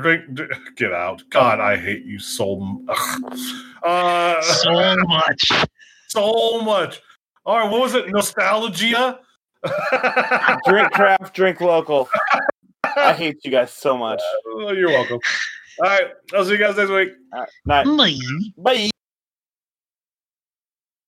[0.00, 0.44] Drink, d-
[0.76, 1.22] get out.
[1.30, 2.60] God, I hate you so.
[2.60, 3.38] m- Ugh.
[3.84, 5.50] Uh, So much.
[6.08, 7.00] so much.
[7.44, 8.08] All right, what was it?
[8.10, 9.18] Nostalgia.
[10.66, 12.08] Drink craft, drink local.
[12.96, 14.20] I hate you guys so much.
[14.46, 15.18] Oh, You're welcome.
[15.82, 17.10] All right, I'll see you guys next week.
[17.32, 17.96] All right, night.
[18.56, 18.70] Bye.
[18.74, 18.90] Bye.